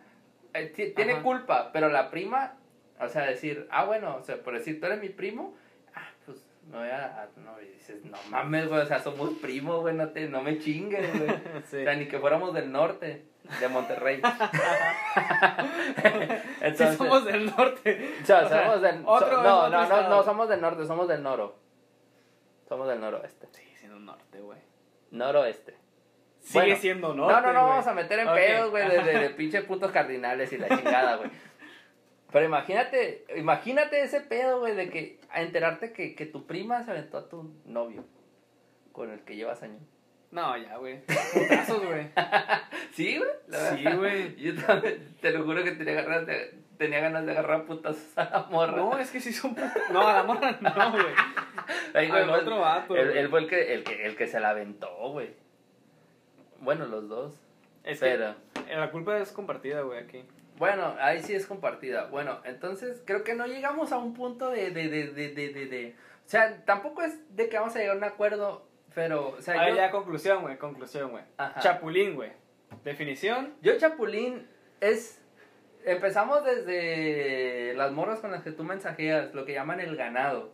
[0.54, 1.22] Eh, ti- Tiene Ajá.
[1.22, 2.54] culpa, pero la prima,
[2.98, 5.54] o sea, decir, ah, bueno, o sea, por decir, tú eres mi primo,
[6.70, 7.22] me voy a.
[7.22, 10.40] a- no, y dices, no mames, güey, o sea, somos primos, güey, no, te, no
[10.42, 11.30] me chingues, güey.
[11.70, 11.78] Sí.
[11.78, 13.24] O sea, ni que fuéramos del norte,
[13.60, 14.20] de Monterrey.
[16.60, 18.10] Entonces, sí somos del norte.
[18.22, 19.02] o sea, o sea, somos del...
[19.04, 21.56] otro- so- no, no, no, no somos del norte, somos del noro.
[22.68, 23.48] Somos del noroeste.
[23.52, 24.58] Sigue siendo norte, güey.
[25.10, 25.74] Noroeste.
[26.40, 27.32] Sigue Bueno, siendo norte.
[27.34, 30.52] no, no, no vamos a meter en pedos, güey, de, de, de pinche puntos cardinales
[30.52, 31.30] y la chingada, güey.
[32.32, 36.92] Pero imagínate, imagínate ese pedo, güey, de que a enterarte que, que tu prima se
[36.92, 38.04] aventó a tu novio
[38.92, 39.82] con el que llevas años.
[40.30, 41.00] No, ya, güey.
[41.32, 42.08] Putazos, güey.
[42.92, 43.30] ¿Sí, güey?
[43.76, 44.36] Sí, güey.
[44.40, 48.30] Yo también, te lo juro que tenía ganas de, tenía ganas de agarrar putazos a
[48.30, 48.76] la morra.
[48.76, 49.72] No, es que sí son putas.
[49.92, 51.14] No, a la morra no, güey.
[51.94, 52.96] Ahí, güey, Al pues, otro vato.
[52.96, 53.18] Él, güey.
[53.18, 55.30] él fue el que, el, que, el que se la aventó, güey.
[56.60, 57.40] Bueno, los dos.
[57.82, 58.36] Es pero...
[58.66, 60.24] que la culpa es compartida, güey, aquí.
[60.60, 62.04] Bueno, ahí sí es compartida.
[62.08, 65.66] Bueno, entonces creo que no llegamos a un punto de, de, de, de, de, de,
[65.66, 65.96] de-
[66.26, 69.30] O sea, tampoco es de que vamos a llegar a un acuerdo, pero...
[69.30, 71.24] O sea, A ver, yo, ya, conclusión, güey, conclusión, güey.
[71.60, 72.32] Chapulín, güey.
[72.84, 73.54] Definición.
[73.62, 74.46] yo Chapulín
[74.82, 75.16] es...
[75.86, 80.52] Empezamos desde las morras con las que tú mensajeas, lo que llaman el ganado.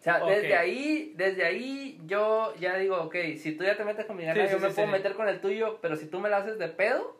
[0.00, 4.06] O sea, desde ahí, desde ahí yo ya digo, ok, si tú ya te metes
[4.06, 6.06] con mi ganado, Sí, yo sí, me sí, puedo meter con el tuyo, pero si
[6.06, 7.16] tú me la haces de pedo,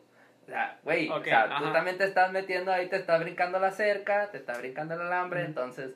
[0.47, 3.59] o sea, güey, Ok, o sea, tú también te estás metiendo ahí, te está brincando
[3.59, 5.49] la cerca, te está brincando el alambre, Ujú.
[5.49, 5.91] entonces,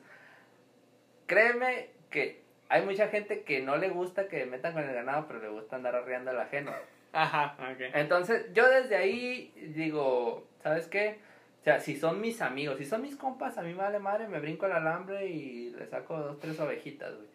[1.26, 5.40] créeme que hay mucha gente que no le gusta que metan con el ganado, pero
[5.40, 6.72] le gusta andar arriando al ajeno.
[7.12, 7.80] Ajá, ok.
[7.94, 11.18] Entonces, yo desde ahí digo, ¿sabes qué?
[11.60, 14.28] O sea, si son mis amigos, si son mis compas, a mí me vale madre,
[14.28, 17.28] me brinco el alambre y le saco dos, tres ovejitas, güey.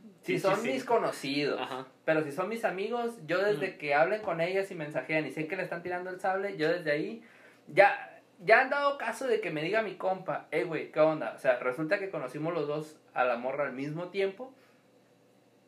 [0.22, 0.68] Si Sí, son sí.
[0.70, 1.86] mis conocidos, Ajá.
[2.04, 5.48] pero si son mis amigos, yo desde que hablen con ellas y mensajean y sé
[5.48, 7.24] que le están tirando el sable, yo desde ahí,
[7.66, 11.32] ya, ya han dado caso de que me diga mi compa, eh, güey, ¿qué onda?
[11.34, 14.54] O sea, resulta que conocimos los dos a la morra al mismo tiempo.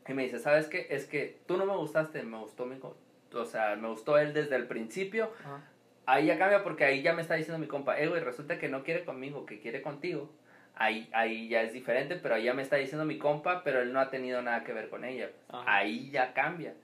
[0.06, 0.86] Y me dice, ¿sabes qué?
[0.90, 2.76] Es que tú no me gustaste, me gustó mi...
[3.32, 5.32] O sea, me gustó él desde el principio.
[5.40, 5.62] Ajá.
[6.06, 8.68] Ahí ya cambia porque ahí ya me está diciendo mi compa, eh, güey, resulta que
[8.68, 10.30] no quiere conmigo, que quiere contigo.
[10.76, 13.92] Ahí, ahí ya es diferente, pero ahí ya me está diciendo mi compa, pero él
[13.92, 15.30] no ha tenido nada que ver con ella.
[15.48, 15.76] Ajá.
[15.76, 16.74] Ahí ya cambia.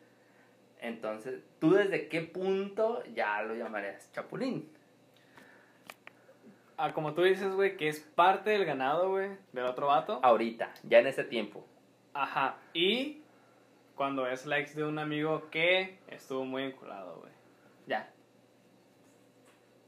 [0.80, 4.70] Entonces, ¿tú desde qué punto ya lo llamarías chapulín?
[6.76, 10.20] Ah, como tú dices, güey, que es parte del ganado, güey, del otro vato.
[10.22, 11.66] Ahorita, ya en ese tiempo.
[12.14, 12.56] Ajá.
[12.72, 13.22] Y
[13.94, 17.32] cuando es la ex de un amigo que estuvo muy enculado, güey.
[17.86, 18.10] Ya.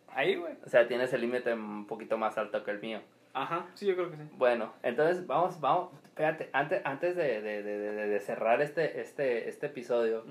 [0.09, 0.53] Ahí, güey.
[0.67, 3.01] O sea, tienes el límite un poquito más alto que el mío.
[3.35, 3.67] Ajá.
[3.75, 4.23] Sí, yo creo que sí.
[4.37, 9.49] Bueno, entonces vamos, vamos, espérate, antes, antes de, de, de, de- de cerrar este, este,
[9.49, 10.25] este episodio,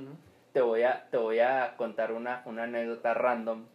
[0.53, 3.65] te voy a, te voy a contar una, una anécdota random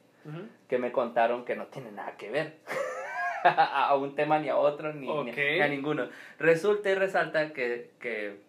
[0.69, 2.57] que me contaron que no tiene nada que ver
[3.45, 6.09] a un tema ni a otro ni, ni- a ninguno.
[6.39, 8.41] Resulta y resalta que, que,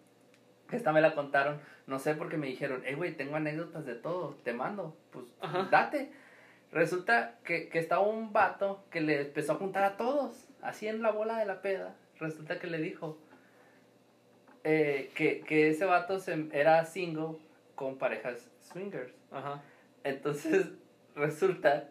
[0.68, 3.84] que esta me la contaron, no sé por qué me dijeron, eh, güey, tengo anécdotas
[3.86, 5.68] de todo, te mando, pues Ajá.
[5.70, 6.12] date.
[6.72, 11.02] Resulta que, que estaba un vato que le empezó a juntar a todos, así en
[11.02, 11.94] la bola de la peda.
[12.18, 13.18] Resulta que le dijo
[14.64, 17.36] eh, que, que ese vato se- era single
[17.74, 19.12] con parejas swingers.
[19.30, 19.62] Ajá.
[20.04, 20.66] Entonces
[21.14, 21.88] resulta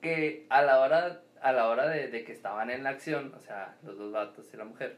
[0.00, 3.40] que a la hora, a la hora de, de que estaban en la acción, o
[3.40, 4.96] sea, los dos vatos y la mujer,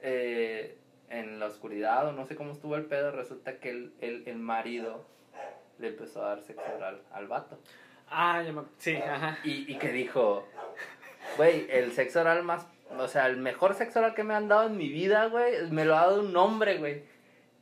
[0.00, 0.76] eh,
[1.10, 4.36] en la oscuridad o no sé cómo estuvo el pedo, resulta que el, el, el
[4.38, 5.04] marido
[5.78, 7.58] le empezó a dar sexo oral al vato.
[8.10, 8.62] Ah, ya me...
[8.78, 9.38] Sí, ajá.
[9.44, 10.46] Y, y que dijo,
[11.36, 12.66] güey, el sexo oral más,
[12.98, 15.84] o sea, el mejor sexo oral que me han dado en mi vida, güey, me
[15.84, 17.02] lo ha dado un hombre, güey.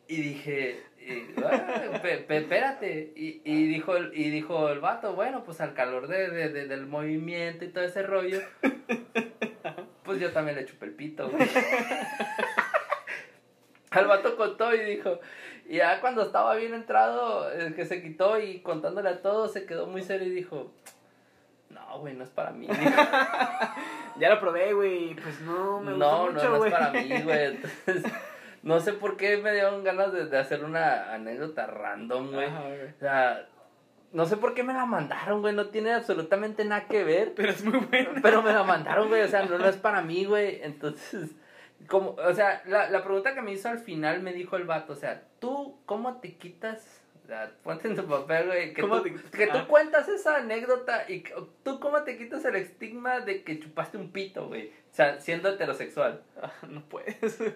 [0.08, 3.12] Y dije, y, "Ah, pe- pe- espérate.
[3.16, 6.86] Y, y, dijo y dijo el vato, bueno, pues al calor de, de- de- del
[6.86, 8.40] movimiento y todo ese rollo,
[10.04, 11.48] pues yo también le chupé el pito, güey.
[13.90, 15.18] Al vato contó y dijo,
[15.68, 19.66] y ya cuando estaba bien entrado, el que se quitó y contándole a todos, se
[19.66, 20.72] quedó muy serio y dijo,
[21.91, 22.68] no, güey, no es para mí.
[24.18, 25.14] Ya lo probé, güey.
[25.14, 26.70] Pues no, me no, no, mucho, no güey.
[26.70, 27.47] es para mí, güey.
[27.47, 28.12] Entonces,
[28.62, 32.49] no sé por qué me dieron ganas de, de hacer una anécdota random, güey.
[32.49, 33.47] O sea,
[34.12, 35.55] no sé por qué me la mandaron, güey.
[35.55, 37.32] No tiene absolutamente nada que ver.
[37.34, 38.20] Pero es muy bueno.
[38.20, 39.22] Pero me la mandaron, güey.
[39.22, 40.61] O sea, no, no es para mí, güey.
[40.62, 41.30] Entonces,
[41.88, 44.93] como, o sea, la, la pregunta que me hizo al final me dijo el vato,
[44.93, 46.99] o sea, ¿tú cómo te quitas?
[47.31, 48.74] Sea, ponte en tu papel, güey.
[48.74, 49.66] Que, ¿Cómo tú, te- que tú ah.
[49.68, 51.22] cuentas esa anécdota y
[51.62, 54.70] tú cómo te quitas el estigma de que chupaste un pito, güey.
[54.91, 56.22] O sea, siendo heterosexual.
[56.43, 57.41] Ah, No puedes.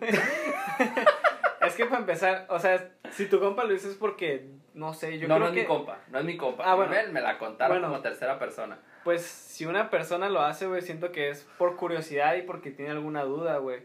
[1.60, 5.26] Es que para empezar, o sea, si tu compa lo dices porque, no sé, yo
[5.26, 5.60] no, creo no que...
[5.62, 6.62] es mi compa, no es mi compa.
[6.70, 6.92] Ah, bueno.
[6.92, 7.88] Me, me la contaron Bueno.
[7.88, 8.78] como tercera persona.
[9.02, 12.90] Pues si una persona lo hace, güey, siento que es por curiosidad y porque tiene
[12.90, 13.80] alguna duda, güey.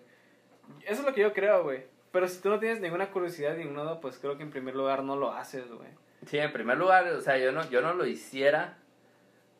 [0.81, 1.85] Eso es lo que yo creo, güey.
[2.11, 4.75] Pero si tú no tienes ninguna curiosidad ni ninguna duda, pues creo que en primer
[4.75, 5.89] lugar no lo haces, güey.
[6.25, 8.77] Sí, en primer lugar, o sea, yo no, yo no lo hiciera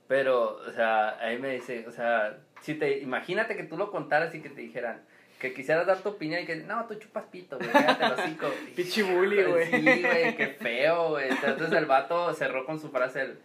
[0.07, 4.33] Pero, o sea, ahí me dice, o sea, si te, imagínate que tú lo contaras
[4.33, 5.01] y que te dijeran,
[5.39, 7.69] que quisieras dar tu opinión y que, no, tú chupas pito, güey,
[8.09, 8.47] los cinco.
[8.75, 9.71] Pichi bully, güey.
[9.71, 11.29] Sí, güey, qué feo, güey.
[11.29, 13.39] Entonces el vato cerró con su frase, el,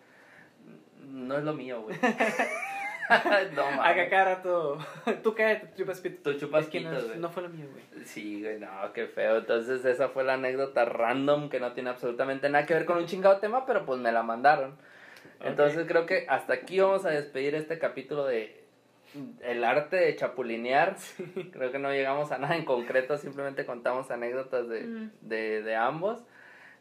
[1.06, 1.96] no es lo mío, güey.
[3.54, 4.10] no Acá mames.
[4.10, 4.78] cada rato,
[5.22, 6.32] tú cállate, chupas pito.
[6.32, 7.18] Tú chupas Es que no, güey.
[7.18, 8.04] no fue lo mío, güey.
[8.06, 9.38] Sí, güey, no, qué feo.
[9.38, 13.06] Entonces esa fue la anécdota random que no tiene absolutamente nada que ver con un
[13.06, 14.76] chingado tema, pero pues me la mandaron.
[15.40, 18.62] Entonces creo que hasta aquí vamos a despedir este capítulo de
[19.42, 20.96] el arte de chapulinear.
[21.52, 25.10] Creo que no llegamos a nada en concreto, simplemente contamos anécdotas de, Mm.
[25.20, 26.20] de, de ambos.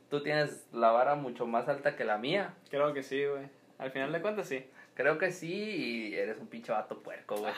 [0.10, 2.54] Tú tienes la vara mucho más alta que la mía.
[2.70, 3.48] Creo que sí, güey.
[3.80, 4.66] Al final de cuentas, sí.
[4.96, 7.54] Creo que sí, y eres un pinche vato puerco, güey.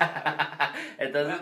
[0.00, 0.72] Ah.
[0.98, 1.40] Entonces,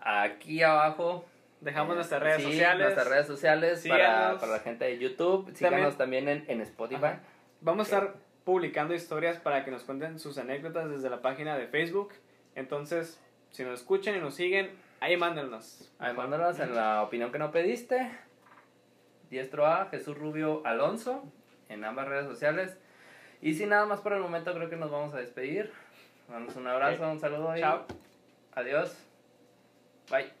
[0.00, 1.24] aquí abajo
[1.60, 2.82] Dejamos Eh, nuestras redes sí, sociales.
[2.84, 5.54] Nuestras redes sociales para, para la gente de YouTube.
[5.54, 7.04] Síganos también, en, en Spotify.
[7.04, 7.20] Ajá.
[7.60, 11.66] Vamos a estar publicando historias para que nos cuenten sus anécdotas desde la página de
[11.66, 12.14] Facebook.
[12.54, 13.20] Entonces,
[13.50, 14.70] si nos escuchan y nos siguen,
[15.00, 15.92] ahí mándenos.
[15.98, 18.10] Ahí mándanos en la opinión que no pediste.
[19.28, 21.22] Diestro A, Jesús Rubio Alonso,
[21.68, 22.78] en ambas redes sociales.
[23.42, 25.72] Y sin nada más por el momento, creo que nos vamos a despedir.
[26.28, 27.86] Damos un abrazo, un saludo y Chao.
[28.54, 28.96] adiós.
[30.10, 30.39] Bye.